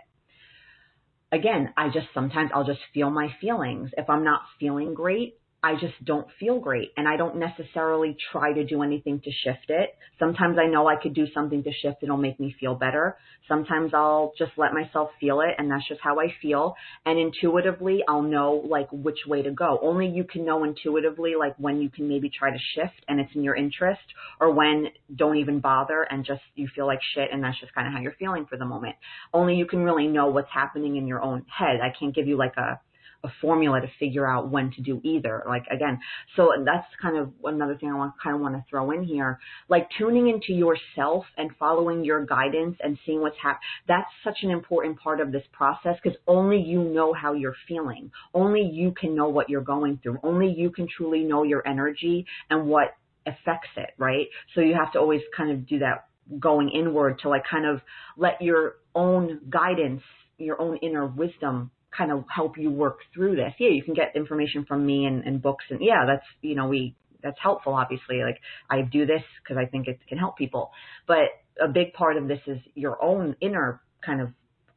Again, 1.34 1.74
I 1.76 1.88
just 1.88 2.06
sometimes 2.14 2.52
I'll 2.54 2.64
just 2.64 2.78
feel 2.94 3.10
my 3.10 3.28
feelings. 3.40 3.90
If 3.98 4.08
I'm 4.08 4.22
not 4.22 4.42
feeling 4.60 4.94
great, 4.94 5.34
I 5.64 5.76
just 5.80 6.04
don't 6.04 6.26
feel 6.38 6.60
great 6.60 6.92
and 6.98 7.08
I 7.08 7.16
don't 7.16 7.36
necessarily 7.36 8.18
try 8.30 8.52
to 8.52 8.64
do 8.66 8.82
anything 8.82 9.18
to 9.20 9.30
shift 9.30 9.70
it. 9.70 9.96
Sometimes 10.18 10.58
I 10.58 10.66
know 10.66 10.86
I 10.86 10.96
could 11.02 11.14
do 11.14 11.24
something 11.32 11.62
to 11.62 11.70
shift 11.72 12.02
it. 12.02 12.04
It'll 12.04 12.18
make 12.18 12.38
me 12.38 12.54
feel 12.60 12.74
better. 12.74 13.16
Sometimes 13.48 13.92
I'll 13.94 14.34
just 14.36 14.52
let 14.58 14.74
myself 14.74 15.08
feel 15.18 15.40
it 15.40 15.54
and 15.56 15.70
that's 15.70 15.88
just 15.88 16.02
how 16.02 16.20
I 16.20 16.34
feel. 16.42 16.74
And 17.06 17.18
intuitively, 17.18 18.02
I'll 18.06 18.20
know 18.20 18.62
like 18.68 18.88
which 18.92 19.20
way 19.26 19.40
to 19.40 19.52
go. 19.52 19.78
Only 19.80 20.06
you 20.06 20.24
can 20.24 20.44
know 20.44 20.64
intuitively 20.64 21.32
like 21.34 21.54
when 21.56 21.80
you 21.80 21.88
can 21.88 22.08
maybe 22.10 22.28
try 22.28 22.50
to 22.50 22.58
shift 22.74 23.00
and 23.08 23.18
it's 23.18 23.34
in 23.34 23.42
your 23.42 23.56
interest 23.56 24.02
or 24.42 24.52
when 24.52 24.88
don't 25.16 25.38
even 25.38 25.60
bother 25.60 26.02
and 26.02 26.26
just 26.26 26.42
you 26.56 26.68
feel 26.74 26.86
like 26.86 27.00
shit 27.14 27.30
and 27.32 27.42
that's 27.42 27.58
just 27.58 27.74
kind 27.74 27.86
of 27.86 27.94
how 27.94 28.00
you're 28.00 28.16
feeling 28.18 28.44
for 28.44 28.58
the 28.58 28.66
moment. 28.66 28.96
Only 29.32 29.54
you 29.54 29.64
can 29.64 29.78
really 29.78 30.08
know 30.08 30.26
what's 30.26 30.50
happening 30.52 30.96
in 30.96 31.06
your 31.06 31.22
own 31.22 31.46
head. 31.48 31.80
I 31.82 31.88
can't 31.98 32.14
give 32.14 32.26
you 32.26 32.36
like 32.36 32.58
a 32.58 32.80
a 33.24 33.28
formula 33.40 33.80
to 33.80 33.88
figure 33.98 34.26
out 34.26 34.50
when 34.50 34.70
to 34.72 34.82
do 34.82 35.00
either. 35.02 35.42
Like 35.46 35.64
again, 35.70 35.98
so 36.36 36.52
that's 36.64 36.86
kind 37.00 37.16
of 37.16 37.30
another 37.42 37.76
thing 37.76 37.90
I 37.90 37.96
want 37.96 38.12
kind 38.22 38.36
of 38.36 38.42
want 38.42 38.54
to 38.54 38.64
throw 38.68 38.90
in 38.90 39.02
here. 39.02 39.38
Like 39.68 39.88
tuning 39.98 40.28
into 40.28 40.52
yourself 40.52 41.24
and 41.36 41.50
following 41.58 42.04
your 42.04 42.24
guidance 42.24 42.76
and 42.82 42.98
seeing 43.04 43.20
what's 43.20 43.36
happening. 43.42 43.62
That's 43.88 44.10
such 44.22 44.38
an 44.42 44.50
important 44.50 45.00
part 45.00 45.20
of 45.20 45.32
this 45.32 45.44
process 45.52 45.96
because 46.02 46.18
only 46.26 46.60
you 46.60 46.82
know 46.82 47.12
how 47.12 47.32
you're 47.32 47.56
feeling. 47.66 48.10
Only 48.34 48.62
you 48.62 48.92
can 48.92 49.14
know 49.14 49.28
what 49.28 49.48
you're 49.48 49.62
going 49.62 49.98
through. 50.02 50.18
Only 50.22 50.52
you 50.52 50.70
can 50.70 50.86
truly 50.86 51.24
know 51.24 51.42
your 51.42 51.66
energy 51.66 52.26
and 52.50 52.66
what 52.66 52.96
affects 53.26 53.70
it, 53.76 53.90
right? 53.98 54.26
So 54.54 54.60
you 54.60 54.74
have 54.74 54.92
to 54.92 54.98
always 54.98 55.22
kind 55.36 55.50
of 55.50 55.66
do 55.66 55.78
that 55.78 56.06
going 56.38 56.70
inward 56.70 57.18
to 57.20 57.28
like 57.28 57.44
kind 57.50 57.66
of 57.66 57.80
let 58.16 58.40
your 58.40 58.76
own 58.94 59.40
guidance, 59.48 60.02
your 60.38 60.60
own 60.60 60.76
inner 60.78 61.06
wisdom 61.06 61.70
kind 61.96 62.12
of 62.12 62.24
help 62.34 62.58
you 62.58 62.70
work 62.70 62.98
through 63.12 63.36
this. 63.36 63.52
Yeah, 63.58 63.70
you 63.70 63.82
can 63.82 63.94
get 63.94 64.16
information 64.16 64.64
from 64.64 64.84
me 64.84 65.06
and, 65.06 65.24
and 65.24 65.40
books 65.40 65.64
and 65.70 65.80
yeah, 65.82 66.04
that's, 66.06 66.26
you 66.42 66.54
know, 66.54 66.68
we, 66.68 66.94
that's 67.22 67.38
helpful 67.42 67.74
obviously. 67.74 68.22
Like 68.22 68.40
I 68.70 68.82
do 68.82 69.06
this 69.06 69.22
because 69.42 69.56
I 69.60 69.66
think 69.66 69.88
it 69.88 70.00
can 70.08 70.18
help 70.18 70.36
people. 70.36 70.70
But 71.06 71.28
a 71.60 71.68
big 71.68 71.92
part 71.92 72.16
of 72.16 72.28
this 72.28 72.40
is 72.46 72.58
your 72.74 73.02
own 73.02 73.36
inner 73.40 73.80
kind 74.04 74.20
of 74.20 74.30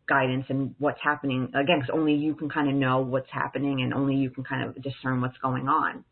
guidance 0.08 0.46
and 0.50 0.74
what's 0.80 1.00
happening 1.04 1.52
again 1.54 1.80
because 1.80 1.90
only 1.94 2.14
you 2.14 2.34
can 2.34 2.50
kind 2.50 2.70
of 2.70 2.76
know 2.76 3.02
what's 3.02 3.30
happening 3.30 3.82
and 3.82 3.94
only 3.94 4.16
you 4.16 4.30
can 4.30 4.44
kind 4.44 4.68
of 4.68 4.82
discern 4.82 5.20
what's 5.22 5.38
going 5.40 5.68
on 5.68 6.04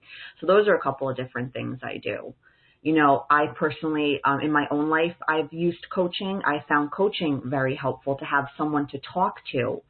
so 0.42 0.48
those 0.48 0.68
are 0.68 0.76
a 0.76 0.82
couple 0.82 1.10
of 1.10 1.16
different 1.16 1.54
things 1.54 1.80
i 1.82 1.98
do 2.04 2.34
you 2.82 2.94
know 2.94 3.26
i 3.30 3.46
personally 3.58 4.20
um, 4.26 4.42
in 4.42 4.52
my 4.52 4.66
own 4.70 4.90
life 4.90 5.16
i've 5.30 5.52
used 5.52 5.86
coaching 5.94 6.42
i 6.46 6.58
found 6.68 6.92
coaching 6.92 7.42
very 7.46 7.76
helpful 7.76 8.18
to 8.18 8.26
have 8.26 8.48
someone 8.58 8.86
to 8.88 9.00
talk 9.14 9.36
to 9.50 9.82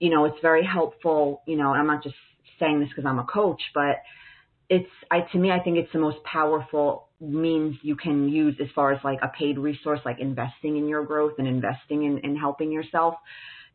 you 0.00 0.10
know, 0.10 0.24
it's 0.24 0.40
very 0.42 0.64
helpful, 0.64 1.42
you 1.46 1.56
know, 1.56 1.68
I'm 1.68 1.86
not 1.86 2.02
just 2.02 2.16
saying 2.58 2.80
this 2.80 2.88
because 2.88 3.04
I'm 3.06 3.18
a 3.18 3.24
coach, 3.24 3.62
but 3.74 3.96
it's, 4.68 4.88
I, 5.10 5.20
to 5.32 5.38
me, 5.38 5.50
I 5.50 5.60
think 5.60 5.76
it's 5.76 5.92
the 5.92 5.98
most 5.98 6.18
powerful 6.24 7.08
means 7.20 7.76
you 7.82 7.96
can 7.96 8.28
use 8.28 8.56
as 8.60 8.68
far 8.74 8.92
as 8.92 8.98
like 9.04 9.18
a 9.22 9.28
paid 9.28 9.58
resource, 9.58 10.00
like 10.04 10.18
investing 10.18 10.78
in 10.78 10.88
your 10.88 11.04
growth 11.04 11.34
and 11.38 11.46
investing 11.46 12.04
in, 12.04 12.18
in 12.18 12.36
helping 12.36 12.72
yourself. 12.72 13.14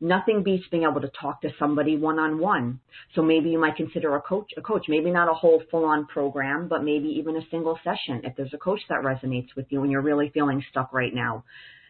Nothing 0.01 0.43
beats 0.43 0.65
being 0.71 0.83
able 0.83 0.99
to 1.01 1.11
talk 1.19 1.41
to 1.41 1.49
somebody 1.57 1.95
one 1.95 2.19
on 2.19 2.39
one. 2.39 2.79
So 3.13 3.21
maybe 3.21 3.49
you 3.49 3.59
might 3.59 3.75
consider 3.75 4.15
a 4.15 4.21
coach, 4.21 4.51
a 4.57 4.61
coach, 4.61 4.85
maybe 4.89 5.11
not 5.11 5.29
a 5.29 5.33
whole 5.33 5.61
full 5.69 5.85
on 5.85 6.07
program, 6.07 6.67
but 6.67 6.83
maybe 6.83 7.07
even 7.07 7.38
a 7.38 7.47
single 7.49 7.79
session. 7.83 8.21
If 8.23 8.35
there's 8.35 8.53
a 8.53 8.57
coach 8.57 8.81
that 8.89 9.03
resonates 9.03 9.55
with 9.55 9.67
you 9.69 9.83
and 9.83 9.91
you're 9.91 10.01
really 10.01 10.31
feeling 10.33 10.63
stuck 10.69 10.91
right 10.91 11.13
now, 11.13 11.45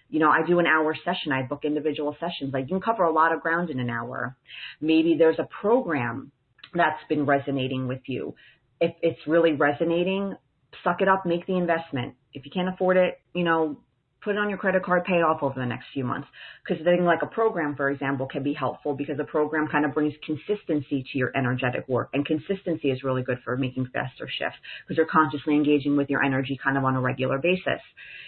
you 0.10 0.20
know, 0.20 0.30
I 0.30 0.46
do 0.46 0.60
an 0.60 0.68
hour 0.68 0.96
session. 1.04 1.32
I 1.32 1.44
book 1.44 1.62
individual 1.64 2.16
sessions. 2.20 2.54
Like 2.54 2.66
you 2.66 2.70
can 2.70 2.82
cover 2.82 3.04
a 3.04 3.12
lot 3.12 3.34
of 3.34 3.42
ground 3.42 3.70
in 3.70 3.80
an 3.80 3.90
hour. 3.90 4.36
Maybe 4.80 5.16
there's 5.18 5.40
a 5.40 5.48
program 5.62 6.32
that's 6.74 7.04
been 7.10 7.26
resonating 7.26 7.88
with 7.88 8.02
you. 8.06 8.36
If 8.80 8.94
it's 9.02 9.20
really 9.26 9.54
resonating, 9.54 10.36
suck 10.84 11.02
it 11.02 11.08
up, 11.08 11.26
make 11.26 11.48
the 11.48 11.58
investment. 11.58 12.16
If 12.34 12.46
you 12.46 12.52
can't 12.52 12.70
afford 12.70 12.98
it, 12.98 13.20
you 13.34 13.44
know, 13.44 13.78
put 14.26 14.36
it 14.36 14.40
on 14.40 14.50
your 14.50 14.58
credit 14.58 14.84
card, 14.84 15.06
pay 15.06 15.14
it 15.14 15.24
off 15.24 15.44
over 15.44 15.58
the 15.58 15.66
next 15.66 15.86
few 15.94 16.04
months. 16.04 16.28
Because 16.68 16.84
thing 16.84 17.06
like 17.06 17.22
a 17.22 17.28
program, 17.28 17.76
for 17.76 17.92
example, 17.92 18.26
can 18.26 18.44
be 18.44 18.54
helpful 18.54 18.96
because 18.96 19.20
a 19.20 19.24
program 19.24 19.68
kind 19.68 19.86
of 19.86 19.94
brings 19.94 20.14
consistency 20.26 21.06
to 21.12 21.18
your 21.18 21.32
energetic 21.38 21.88
work. 21.88 22.10
And 22.14 22.26
consistency 22.26 22.90
is 22.90 23.04
really 23.04 23.22
good 23.22 23.38
for 23.46 23.56
making 23.56 23.88
faster 23.94 24.28
shifts 24.28 24.58
because 24.84 24.98
you're 24.98 25.06
consciously 25.06 25.54
engaging 25.54 25.96
with 25.96 26.10
your 26.10 26.24
energy 26.24 26.60
kind 26.62 26.76
of 26.76 26.84
on 26.84 26.96
a 26.96 27.02
regular 27.02 27.38
basis. 27.38 27.82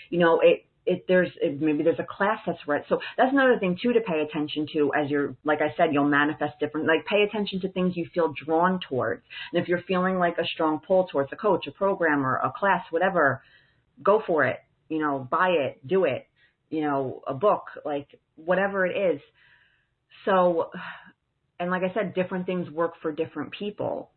You 0.10 0.20
know, 0.20 0.40
it, 0.42 0.66
if 0.88 1.06
there's 1.06 1.30
maybe 1.60 1.84
there's 1.84 2.00
a 2.00 2.08
class 2.10 2.39
that's 2.45 2.65
right. 2.65 2.82
So 2.88 3.00
that's 3.17 3.34
another 3.34 3.60
thing 3.60 3.78
too 3.82 3.91
to 3.91 4.00
pay 4.00 4.21
attention 4.21 4.67
to 4.73 4.91
as 4.95 5.10
you're 5.10 5.36
like 5.43 5.60
I 5.62 5.76
said, 5.76 5.89
you'll 5.91 6.06
manifest 6.08 6.60
different 6.60 6.88
like 6.88 7.06
pay 7.06 7.23
attention 7.23 7.60
to 7.62 7.71
things 7.71 7.97
you 7.97 8.08
feel 8.13 8.34
drawn 8.45 8.80
towards. 8.88 9.23
And 9.52 9.62
if 9.62 9.67
you're 9.67 9.82
feeling 9.82 10.17
like 10.17 10.38
a 10.38 10.47
strong 10.47 10.80
pull 10.80 11.08
towards 11.12 11.32
a 11.34 11.36
coach, 11.36 11.67
a 11.67 11.71
programmer, 11.71 12.39
a 12.41 12.54
class, 12.58 12.86
whatever, 12.89 13.43
go 14.02 14.23
for 14.26 14.45
it. 14.45 14.60
You 14.88 15.00
know, 15.00 15.28
buy 15.30 15.50
it, 15.50 15.86
do 15.86 16.06
it, 16.06 16.26
you 16.69 16.80
know, 16.82 17.21
a 17.28 17.34
book, 17.34 17.65
like 17.84 18.08
whatever 18.38 18.86
it 18.86 18.95
is. 18.95 19.21
So 20.23 20.71
and 21.60 21.69
like 21.69 21.84
I 21.84 21.93
said, 21.93 22.15
different 22.15 22.45
things 22.45 22.69
work 22.69 22.93
for 23.02 23.12
different 23.12 23.52
people. 23.52 24.12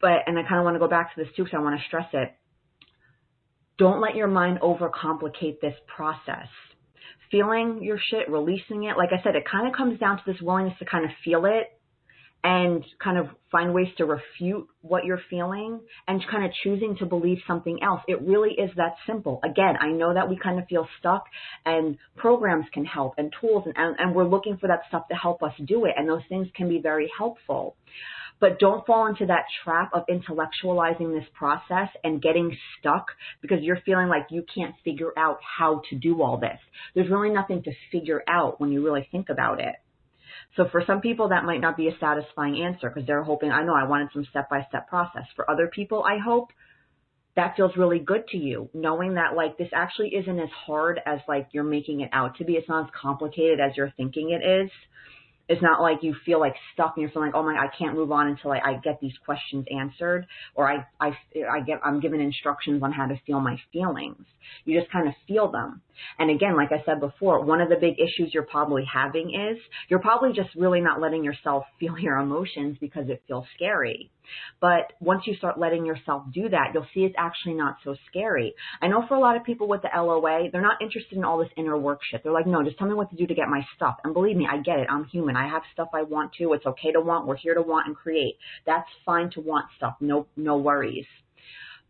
But 0.00 0.20
and 0.26 0.38
I 0.38 0.42
kind 0.42 0.60
of 0.60 0.64
want 0.64 0.76
to 0.76 0.80
go 0.80 0.88
back 0.88 1.12
to 1.14 1.24
this 1.24 1.32
too 1.34 1.42
because 1.42 1.58
I 1.58 1.62
want 1.62 1.80
to 1.80 1.86
stress 1.88 2.06
it 2.12 2.36
don't 3.78 4.00
let 4.00 4.14
your 4.14 4.28
mind 4.28 4.60
overcomplicate 4.60 5.60
this 5.60 5.74
process. 5.86 6.48
Feeling 7.30 7.82
your 7.82 7.98
shit, 8.10 8.28
releasing 8.30 8.84
it, 8.84 8.96
like 8.96 9.10
I 9.12 9.22
said, 9.22 9.36
it 9.36 9.44
kind 9.50 9.68
of 9.68 9.74
comes 9.74 9.98
down 10.00 10.16
to 10.16 10.22
this 10.26 10.40
willingness 10.40 10.78
to 10.78 10.84
kind 10.84 11.04
of 11.04 11.10
feel 11.24 11.44
it 11.44 11.72
and 12.44 12.84
kind 13.02 13.18
of 13.18 13.26
find 13.50 13.74
ways 13.74 13.88
to 13.96 14.04
refute 14.04 14.66
what 14.80 15.04
you're 15.04 15.20
feeling 15.28 15.80
and 16.06 16.24
kind 16.30 16.44
of 16.44 16.52
choosing 16.62 16.96
to 16.96 17.04
believe 17.04 17.38
something 17.46 17.82
else. 17.82 18.00
It 18.06 18.22
really 18.22 18.52
is 18.52 18.70
that 18.76 18.94
simple. 19.06 19.40
Again, 19.44 19.74
I 19.80 19.90
know 19.90 20.14
that 20.14 20.28
we 20.28 20.38
kind 20.38 20.58
of 20.58 20.66
feel 20.66 20.86
stuck 20.98 21.24
and 21.66 21.98
programs 22.16 22.66
can 22.72 22.84
help 22.84 23.14
and 23.18 23.34
tools 23.40 23.64
and, 23.66 23.74
and, 23.76 23.96
and 23.98 24.14
we're 24.14 24.28
looking 24.28 24.56
for 24.56 24.68
that 24.68 24.82
stuff 24.88 25.08
to 25.08 25.16
help 25.16 25.42
us 25.42 25.52
do 25.66 25.84
it. 25.86 25.94
And 25.96 26.08
those 26.08 26.22
things 26.28 26.46
can 26.54 26.68
be 26.68 26.78
very 26.78 27.10
helpful. 27.18 27.76
But 28.40 28.58
don't 28.58 28.86
fall 28.86 29.06
into 29.06 29.26
that 29.26 29.46
trap 29.64 29.90
of 29.92 30.04
intellectualizing 30.06 31.18
this 31.18 31.28
process 31.34 31.88
and 32.04 32.22
getting 32.22 32.56
stuck 32.78 33.06
because 33.40 33.62
you're 33.62 33.80
feeling 33.84 34.08
like 34.08 34.28
you 34.30 34.44
can't 34.54 34.74
figure 34.84 35.12
out 35.16 35.38
how 35.42 35.82
to 35.90 35.96
do 35.96 36.22
all 36.22 36.38
this. 36.38 36.58
There's 36.94 37.10
really 37.10 37.30
nothing 37.30 37.62
to 37.64 37.72
figure 37.90 38.22
out 38.28 38.60
when 38.60 38.70
you 38.70 38.84
really 38.84 39.08
think 39.10 39.28
about 39.28 39.60
it. 39.60 39.74
So 40.56 40.68
for 40.70 40.82
some 40.86 41.00
people, 41.00 41.28
that 41.28 41.44
might 41.44 41.60
not 41.60 41.76
be 41.76 41.88
a 41.88 41.98
satisfying 41.98 42.62
answer 42.62 42.90
because 42.90 43.06
they're 43.06 43.22
hoping, 43.22 43.50
I 43.50 43.64
know 43.64 43.74
I 43.74 43.88
wanted 43.88 44.08
some 44.12 44.26
step 44.30 44.48
by 44.48 44.64
step 44.68 44.88
process. 44.88 45.24
For 45.36 45.50
other 45.50 45.68
people, 45.68 46.04
I 46.04 46.18
hope 46.18 46.50
that 47.36 47.54
feels 47.56 47.76
really 47.76 48.00
good 48.00 48.26
to 48.28 48.36
you, 48.36 48.68
knowing 48.74 49.14
that 49.14 49.36
like 49.36 49.56
this 49.58 49.68
actually 49.72 50.08
isn't 50.08 50.40
as 50.40 50.48
hard 50.66 51.00
as 51.06 51.20
like 51.28 51.48
you're 51.52 51.62
making 51.62 52.00
it 52.00 52.10
out 52.12 52.36
to 52.38 52.44
be. 52.44 52.54
It's 52.54 52.68
not 52.68 52.86
as 52.86 52.90
complicated 53.00 53.60
as 53.60 53.76
you're 53.76 53.92
thinking 53.96 54.30
it 54.30 54.44
is. 54.44 54.70
It's 55.48 55.62
not 55.62 55.80
like 55.80 56.02
you 56.02 56.14
feel 56.26 56.40
like 56.40 56.54
stuck 56.74 56.94
and 56.96 57.02
you're 57.02 57.10
feeling 57.10 57.28
like, 57.28 57.34
oh 57.34 57.42
my, 57.42 57.54
I 57.54 57.68
can't 57.76 57.94
move 57.94 58.12
on 58.12 58.28
until 58.28 58.52
I, 58.52 58.58
I 58.58 58.74
get 58.82 59.00
these 59.00 59.14
questions 59.24 59.66
answered 59.74 60.26
or 60.54 60.70
I, 60.70 60.86
I, 61.00 61.12
I 61.50 61.60
get, 61.60 61.80
I'm 61.84 62.00
given 62.00 62.20
instructions 62.20 62.82
on 62.82 62.92
how 62.92 63.06
to 63.06 63.20
feel 63.26 63.40
my 63.40 63.58
feelings. 63.72 64.24
You 64.64 64.78
just 64.78 64.92
kind 64.92 65.08
of 65.08 65.14
feel 65.26 65.50
them. 65.50 65.82
And 66.18 66.30
again, 66.30 66.56
like 66.56 66.70
I 66.72 66.82
said 66.84 67.00
before, 67.00 67.44
one 67.44 67.60
of 67.60 67.68
the 67.68 67.76
big 67.76 67.94
issues 67.98 68.32
you're 68.32 68.44
probably 68.44 68.84
having 68.92 69.30
is 69.30 69.58
you're 69.88 69.98
probably 69.98 70.32
just 70.32 70.54
really 70.54 70.80
not 70.80 71.00
letting 71.00 71.24
yourself 71.24 71.64
feel 71.80 71.98
your 71.98 72.18
emotions 72.18 72.76
because 72.80 73.08
it 73.08 73.22
feels 73.26 73.46
scary. 73.54 74.10
But 74.60 74.92
once 75.00 75.22
you 75.26 75.34
start 75.36 75.58
letting 75.58 75.86
yourself 75.86 76.24
do 76.32 76.50
that, 76.50 76.72
you'll 76.74 76.86
see 76.92 77.00
it's 77.00 77.14
actually 77.16 77.54
not 77.54 77.76
so 77.82 77.96
scary. 78.08 78.54
I 78.82 78.88
know 78.88 79.06
for 79.08 79.14
a 79.14 79.20
lot 79.20 79.36
of 79.36 79.44
people 79.44 79.68
with 79.68 79.80
the 79.82 79.88
LOA, 79.94 80.50
they're 80.50 80.60
not 80.60 80.82
interested 80.82 81.16
in 81.16 81.24
all 81.24 81.38
this 81.38 81.48
inner 81.56 81.78
work 81.78 82.00
shit. 82.10 82.22
They're 82.22 82.32
like, 82.32 82.46
no, 82.46 82.62
just 82.62 82.76
tell 82.76 82.88
me 82.88 82.94
what 82.94 83.10
to 83.10 83.16
do 83.16 83.26
to 83.26 83.34
get 83.34 83.48
my 83.48 83.64
stuff. 83.74 83.96
And 84.04 84.12
believe 84.12 84.36
me, 84.36 84.46
I 84.50 84.58
get 84.58 84.80
it. 84.80 84.88
I'm 84.90 85.06
human. 85.06 85.34
I 85.38 85.48
have 85.48 85.62
stuff 85.72 85.88
I 85.94 86.02
want 86.02 86.32
to. 86.38 86.52
It's 86.52 86.66
okay 86.66 86.92
to 86.92 87.00
want. 87.00 87.26
We're 87.26 87.36
here 87.36 87.54
to 87.54 87.62
want 87.62 87.86
and 87.86 87.96
create. 87.96 88.36
That's 88.66 88.88
fine 89.06 89.30
to 89.30 89.40
want 89.40 89.66
stuff. 89.76 89.94
No, 90.00 90.26
no 90.36 90.56
worries. 90.56 91.06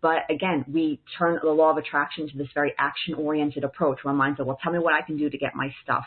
But 0.00 0.30
again, 0.30 0.64
we 0.72 1.00
turn 1.18 1.40
the 1.42 1.50
law 1.50 1.70
of 1.70 1.76
attraction 1.76 2.28
to 2.28 2.38
this 2.38 2.46
very 2.54 2.72
action 2.78 3.14
oriented 3.14 3.64
approach 3.64 3.98
where 4.02 4.12
our 4.12 4.16
minds 4.16 4.38
are, 4.38 4.44
well, 4.44 4.58
tell 4.62 4.72
me 4.72 4.78
what 4.78 4.94
I 4.94 5.02
can 5.04 5.16
do 5.16 5.28
to 5.28 5.38
get 5.38 5.56
my 5.56 5.74
stuff. 5.82 6.04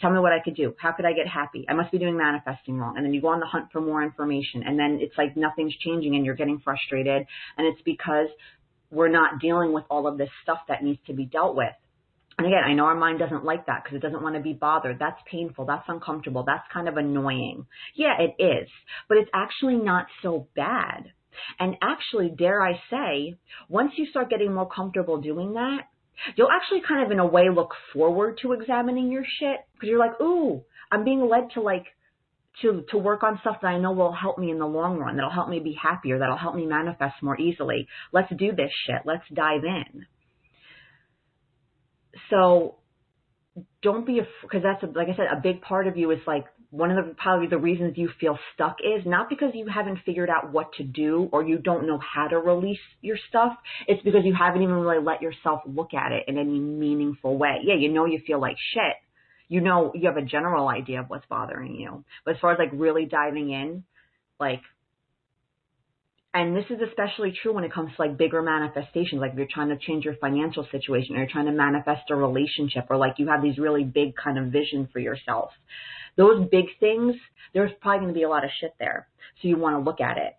Tell 0.00 0.10
me 0.10 0.20
what 0.20 0.32
I 0.32 0.38
could 0.38 0.54
do. 0.54 0.74
How 0.78 0.92
could 0.92 1.04
I 1.04 1.12
get 1.12 1.26
happy? 1.26 1.64
I 1.68 1.74
must 1.74 1.90
be 1.90 1.98
doing 1.98 2.16
manifesting 2.16 2.78
wrong. 2.78 2.96
And 2.96 3.04
then 3.04 3.12
you 3.12 3.20
go 3.20 3.28
on 3.28 3.40
the 3.40 3.46
hunt 3.46 3.72
for 3.72 3.80
more 3.80 4.04
information 4.04 4.62
and 4.64 4.78
then 4.78 4.98
it's 5.00 5.18
like 5.18 5.36
nothing's 5.36 5.74
changing 5.78 6.14
and 6.14 6.24
you're 6.24 6.36
getting 6.36 6.60
frustrated. 6.60 7.26
And 7.58 7.66
it's 7.66 7.82
because 7.82 8.28
we're 8.92 9.08
not 9.08 9.40
dealing 9.40 9.72
with 9.72 9.84
all 9.90 10.06
of 10.06 10.16
this 10.16 10.30
stuff 10.44 10.58
that 10.68 10.84
needs 10.84 11.00
to 11.08 11.12
be 11.12 11.24
dealt 11.24 11.56
with. 11.56 11.72
And 12.36 12.46
again, 12.46 12.62
I 12.64 12.74
know 12.74 12.86
our 12.86 12.96
mind 12.96 13.20
doesn't 13.20 13.44
like 13.44 13.66
that 13.66 13.84
because 13.84 13.96
it 13.96 14.02
doesn't 14.02 14.22
want 14.22 14.34
to 14.34 14.40
be 14.40 14.52
bothered. 14.52 14.98
That's 14.98 15.20
painful. 15.30 15.66
That's 15.66 15.84
uncomfortable. 15.88 16.42
That's 16.44 16.66
kind 16.72 16.88
of 16.88 16.96
annoying. 16.96 17.66
Yeah, 17.94 18.14
it 18.18 18.42
is. 18.42 18.68
But 19.08 19.18
it's 19.18 19.30
actually 19.32 19.76
not 19.76 20.06
so 20.22 20.48
bad. 20.56 21.12
And 21.58 21.76
actually, 21.82 22.32
dare 22.36 22.62
I 22.62 22.80
say, 22.90 23.36
once 23.68 23.92
you 23.96 24.06
start 24.06 24.30
getting 24.30 24.52
more 24.52 24.68
comfortable 24.68 25.20
doing 25.20 25.54
that, 25.54 25.82
you'll 26.36 26.50
actually 26.50 26.82
kind 26.86 27.04
of 27.04 27.10
in 27.10 27.18
a 27.18 27.26
way 27.26 27.48
look 27.50 27.74
forward 27.92 28.38
to 28.42 28.52
examining 28.52 29.10
your 29.10 29.24
shit 29.40 29.58
because 29.74 29.88
you're 29.88 29.98
like, 29.98 30.20
ooh, 30.20 30.62
I'm 30.90 31.04
being 31.04 31.28
led 31.28 31.50
to 31.54 31.60
like 31.60 31.86
to 32.62 32.84
to 32.90 32.98
work 32.98 33.22
on 33.24 33.38
stuff 33.40 33.56
that 33.62 33.68
I 33.68 33.78
know 33.78 33.92
will 33.92 34.12
help 34.12 34.38
me 34.38 34.50
in 34.50 34.58
the 34.58 34.66
long 34.66 34.98
run, 34.98 35.16
that'll 35.16 35.30
help 35.30 35.48
me 35.48 35.58
be 35.58 35.76
happier, 35.80 36.18
that'll 36.18 36.36
help 36.36 36.54
me 36.54 36.66
manifest 36.66 37.16
more 37.20 37.38
easily. 37.40 37.88
Let's 38.12 38.32
do 38.36 38.52
this 38.52 38.70
shit. 38.86 39.02
Let's 39.04 39.24
dive 39.32 39.64
in. 39.64 40.06
So 42.30 42.76
don't 43.82 44.06
be 44.06 44.20
because 44.42 44.62
that's 44.62 44.82
a, 44.82 44.86
like 44.86 45.08
I 45.08 45.16
said, 45.16 45.26
a 45.32 45.40
big 45.40 45.60
part 45.60 45.86
of 45.86 45.96
you 45.96 46.10
is 46.10 46.18
like 46.26 46.44
one 46.70 46.90
of 46.90 47.06
the 47.06 47.14
probably 47.14 47.46
the 47.46 47.58
reasons 47.58 47.94
you 47.96 48.10
feel 48.18 48.36
stuck 48.54 48.76
is 48.80 49.06
not 49.06 49.28
because 49.28 49.50
you 49.54 49.68
haven't 49.72 50.00
figured 50.04 50.28
out 50.28 50.52
what 50.52 50.72
to 50.74 50.82
do 50.82 51.28
or 51.30 51.46
you 51.46 51.58
don't 51.58 51.86
know 51.86 51.98
how 51.98 52.26
to 52.26 52.36
release 52.36 52.80
your 53.00 53.16
stuff. 53.28 53.52
It's 53.86 54.02
because 54.02 54.22
you 54.24 54.34
haven't 54.34 54.62
even 54.62 54.74
really 54.74 55.02
let 55.02 55.22
yourself 55.22 55.60
look 55.66 55.94
at 55.94 56.10
it 56.10 56.24
in 56.26 56.36
any 56.36 56.58
meaningful 56.58 57.38
way. 57.38 57.58
Yeah, 57.62 57.76
you 57.76 57.92
know 57.92 58.06
you 58.06 58.20
feel 58.26 58.40
like 58.40 58.56
shit. 58.72 58.96
You 59.48 59.60
know 59.60 59.92
you 59.94 60.08
have 60.08 60.16
a 60.16 60.22
general 60.22 60.68
idea 60.68 61.00
of 61.00 61.06
what's 61.06 61.26
bothering 61.26 61.76
you. 61.76 62.04
But 62.24 62.34
as 62.34 62.40
far 62.40 62.52
as 62.52 62.58
like 62.58 62.70
really 62.72 63.04
diving 63.04 63.50
in, 63.50 63.84
like 64.40 64.62
and 66.34 66.56
this 66.56 66.64
is 66.68 66.80
especially 66.86 67.32
true 67.42 67.52
when 67.52 67.62
it 67.62 67.72
comes 67.72 67.92
to 67.94 68.02
like 68.02 68.18
bigger 68.18 68.42
manifestations, 68.42 69.20
like 69.20 69.32
if 69.32 69.38
you're 69.38 69.46
trying 69.48 69.68
to 69.68 69.78
change 69.78 70.04
your 70.04 70.16
financial 70.16 70.66
situation 70.72 71.14
or 71.14 71.20
you're 71.20 71.30
trying 71.30 71.46
to 71.46 71.52
manifest 71.52 72.10
a 72.10 72.16
relationship 72.16 72.86
or 72.90 72.96
like 72.96 73.14
you 73.18 73.28
have 73.28 73.40
these 73.40 73.56
really 73.56 73.84
big 73.84 74.16
kind 74.16 74.36
of 74.36 74.46
vision 74.46 74.88
for 74.92 74.98
yourself. 74.98 75.50
Those 76.16 76.48
big 76.50 76.66
things, 76.80 77.14
there's 77.54 77.70
probably 77.80 78.00
going 78.00 78.14
to 78.14 78.18
be 78.18 78.24
a 78.24 78.28
lot 78.28 78.44
of 78.44 78.50
shit 78.60 78.74
there. 78.80 79.06
So 79.40 79.48
you 79.48 79.56
want 79.56 79.76
to 79.76 79.88
look 79.88 80.00
at 80.00 80.18
it. 80.18 80.36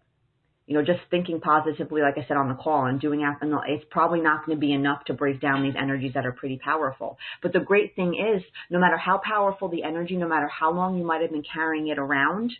You 0.67 0.73
know, 0.75 0.83
just 0.83 0.99
thinking 1.09 1.39
positively, 1.39 2.01
like 2.01 2.17
I 2.17 2.27
said 2.27 2.37
on 2.37 2.49
the 2.49 2.55
call 2.55 2.87
and 2.87 2.99
doing 2.99 3.21
it, 3.21 3.47
it's 3.67 3.85
probably 3.89 4.19
not 4.19 4.45
going 4.45 4.57
to 4.57 4.59
be 4.59 4.73
enough 4.73 5.05
to 5.05 5.13
break 5.13 5.39
down 5.39 5.63
these 5.63 5.75
energies 5.79 6.13
that 6.15 6.25
are 6.25 6.31
pretty 6.31 6.57
powerful. 6.57 7.17
But 7.41 7.53
the 7.53 7.59
great 7.59 7.95
thing 7.95 8.15
is, 8.15 8.41
no 8.69 8.79
matter 8.79 8.97
how 8.97 9.21
powerful 9.23 9.69
the 9.69 9.83
energy, 9.83 10.17
no 10.17 10.27
matter 10.27 10.47
how 10.47 10.73
long 10.73 10.97
you 10.97 11.05
might 11.05 11.21
have 11.21 11.31
been 11.31 11.43
carrying 11.43 11.87
it 11.87 11.99
around, 11.99 12.51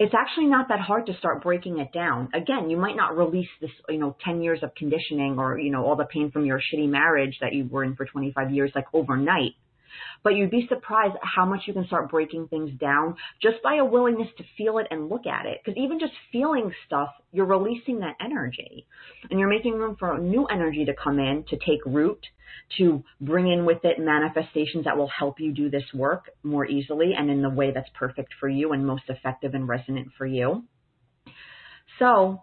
it's 0.00 0.14
actually 0.14 0.46
not 0.46 0.68
that 0.68 0.80
hard 0.80 1.04
to 1.06 1.16
start 1.18 1.42
breaking 1.42 1.78
it 1.78 1.92
down. 1.92 2.30
Again, 2.32 2.70
you 2.70 2.78
might 2.78 2.96
not 2.96 3.18
release 3.18 3.50
this, 3.60 3.70
you 3.90 3.98
know, 3.98 4.16
10 4.24 4.42
years 4.42 4.60
of 4.62 4.74
conditioning 4.74 5.38
or, 5.38 5.58
you 5.58 5.70
know, 5.70 5.84
all 5.84 5.94
the 5.94 6.06
pain 6.06 6.30
from 6.30 6.46
your 6.46 6.58
shitty 6.58 6.88
marriage 6.88 7.36
that 7.42 7.52
you 7.52 7.68
were 7.70 7.84
in 7.84 7.94
for 7.96 8.06
25 8.06 8.50
years 8.50 8.72
like 8.74 8.86
overnight. 8.94 9.56
But 10.22 10.34
you'd 10.34 10.50
be 10.50 10.66
surprised 10.68 11.16
how 11.22 11.44
much 11.44 11.62
you 11.66 11.72
can 11.72 11.86
start 11.86 12.10
breaking 12.10 12.48
things 12.48 12.70
down 12.78 13.16
just 13.42 13.62
by 13.62 13.76
a 13.76 13.84
willingness 13.84 14.28
to 14.38 14.44
feel 14.56 14.78
it 14.78 14.86
and 14.90 15.08
look 15.08 15.26
at 15.26 15.46
it. 15.46 15.60
Because 15.64 15.78
even 15.78 15.98
just 15.98 16.12
feeling 16.32 16.72
stuff, 16.86 17.10
you're 17.32 17.46
releasing 17.46 18.00
that 18.00 18.16
energy. 18.20 18.86
And 19.30 19.38
you're 19.38 19.48
making 19.48 19.74
room 19.74 19.96
for 19.98 20.18
new 20.18 20.46
energy 20.46 20.84
to 20.84 20.94
come 20.94 21.18
in, 21.18 21.44
to 21.48 21.56
take 21.56 21.84
root, 21.86 22.24
to 22.78 23.02
bring 23.20 23.50
in 23.50 23.64
with 23.64 23.84
it 23.84 23.98
manifestations 23.98 24.84
that 24.84 24.96
will 24.96 25.08
help 25.08 25.40
you 25.40 25.52
do 25.52 25.70
this 25.70 25.84
work 25.94 26.30
more 26.42 26.66
easily 26.66 27.12
and 27.16 27.30
in 27.30 27.42
the 27.42 27.50
way 27.50 27.70
that's 27.72 27.90
perfect 27.94 28.34
for 28.38 28.48
you 28.48 28.72
and 28.72 28.86
most 28.86 29.04
effective 29.08 29.54
and 29.54 29.68
resonant 29.68 30.08
for 30.16 30.26
you. 30.26 30.64
So 31.98 32.42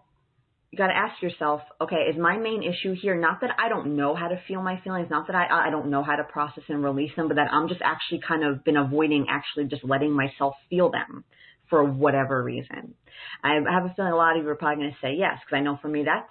you 0.70 0.76
got 0.76 0.88
to 0.88 0.96
ask 0.96 1.22
yourself, 1.22 1.62
okay, 1.80 1.96
is 2.10 2.18
my 2.18 2.36
main 2.36 2.62
issue 2.62 2.94
here 3.00 3.18
not 3.18 3.40
that 3.40 3.50
I 3.58 3.68
don't 3.68 3.96
know 3.96 4.14
how 4.14 4.28
to 4.28 4.40
feel 4.46 4.60
my 4.60 4.80
feelings, 4.82 5.08
not 5.10 5.26
that 5.28 5.36
I 5.36 5.68
I 5.68 5.70
don't 5.70 5.90
know 5.90 6.02
how 6.02 6.16
to 6.16 6.24
process 6.24 6.64
and 6.68 6.84
release 6.84 7.12
them, 7.16 7.28
but 7.28 7.36
that 7.36 7.52
I'm 7.52 7.68
just 7.68 7.80
actually 7.82 8.20
kind 8.26 8.44
of 8.44 8.64
been 8.64 8.76
avoiding 8.76 9.26
actually 9.30 9.64
just 9.64 9.84
letting 9.84 10.12
myself 10.12 10.54
feel 10.68 10.90
them 10.90 11.24
for 11.70 11.84
whatever 11.84 12.42
reason. 12.42 12.94
I 13.42 13.54
have 13.54 13.84
a 13.84 13.94
feeling 13.94 14.12
a 14.12 14.16
lot 14.16 14.36
of 14.36 14.42
you 14.42 14.48
are 14.48 14.54
probably 14.56 14.84
going 14.84 14.90
to 14.90 15.06
say 15.06 15.14
yes, 15.18 15.38
because 15.44 15.56
I 15.56 15.60
know 15.60 15.78
for 15.80 15.88
me 15.88 16.04
that's 16.04 16.30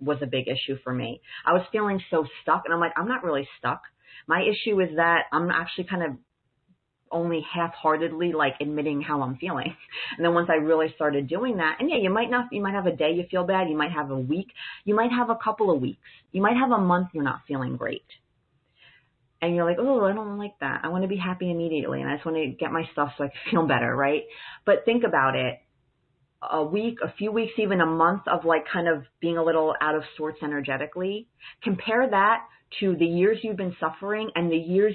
was 0.00 0.18
a 0.22 0.26
big 0.26 0.46
issue 0.46 0.78
for 0.84 0.92
me. 0.92 1.20
I 1.44 1.52
was 1.52 1.62
feeling 1.72 2.00
so 2.10 2.26
stuck, 2.42 2.62
and 2.64 2.74
I'm 2.74 2.80
like, 2.80 2.92
I'm 2.96 3.08
not 3.08 3.24
really 3.24 3.48
stuck. 3.58 3.82
My 4.26 4.42
issue 4.42 4.80
is 4.80 4.90
that 4.96 5.22
I'm 5.32 5.50
actually 5.50 5.84
kind 5.84 6.02
of 6.02 6.10
only 7.10 7.44
half-heartedly 7.52 8.32
like 8.32 8.54
admitting 8.60 9.00
how 9.00 9.22
I'm 9.22 9.36
feeling. 9.36 9.74
And 10.16 10.24
then 10.24 10.34
once 10.34 10.48
I 10.50 10.56
really 10.56 10.92
started 10.94 11.28
doing 11.28 11.56
that, 11.58 11.76
and 11.80 11.90
yeah, 11.90 11.96
you 11.96 12.10
might 12.10 12.30
not, 12.30 12.46
you 12.52 12.62
might 12.62 12.74
have 12.74 12.86
a 12.86 12.96
day 12.96 13.12
you 13.12 13.24
feel 13.30 13.44
bad, 13.44 13.68
you 13.68 13.76
might 13.76 13.92
have 13.92 14.10
a 14.10 14.18
week, 14.18 14.48
you 14.84 14.94
might 14.94 15.10
have 15.10 15.30
a 15.30 15.36
couple 15.36 15.70
of 15.74 15.80
weeks, 15.80 16.00
you 16.32 16.42
might 16.42 16.56
have 16.56 16.70
a 16.70 16.78
month 16.78 17.08
you're 17.12 17.24
not 17.24 17.40
feeling 17.46 17.76
great. 17.76 18.06
And 19.40 19.54
you're 19.54 19.64
like, 19.64 19.78
oh, 19.78 20.04
I 20.04 20.12
don't 20.12 20.36
like 20.38 20.58
that. 20.60 20.80
I 20.82 20.88
want 20.88 21.02
to 21.02 21.08
be 21.08 21.16
happy 21.16 21.50
immediately, 21.50 22.00
and 22.00 22.10
I 22.10 22.16
just 22.16 22.26
want 22.26 22.38
to 22.38 22.46
get 22.48 22.72
my 22.72 22.82
stuff 22.92 23.12
so 23.16 23.24
I 23.24 23.28
can 23.28 23.52
feel 23.52 23.66
better, 23.66 23.94
right? 23.94 24.24
But 24.66 24.84
think 24.84 25.04
about 25.04 25.36
it. 25.36 25.60
A 26.40 26.62
week, 26.62 26.98
a 27.04 27.12
few 27.18 27.32
weeks, 27.32 27.52
even 27.58 27.80
a 27.80 27.86
month 27.86 28.22
of 28.28 28.44
like 28.44 28.64
kind 28.72 28.86
of 28.86 29.02
being 29.20 29.38
a 29.38 29.44
little 29.44 29.74
out 29.80 29.96
of 29.96 30.02
sorts 30.16 30.38
energetically. 30.40 31.26
Compare 31.64 32.10
that 32.10 32.42
to 32.78 32.94
the 32.96 33.06
years 33.06 33.38
you've 33.42 33.56
been 33.56 33.74
suffering 33.80 34.30
and 34.36 34.48
the 34.48 34.56
years 34.56 34.86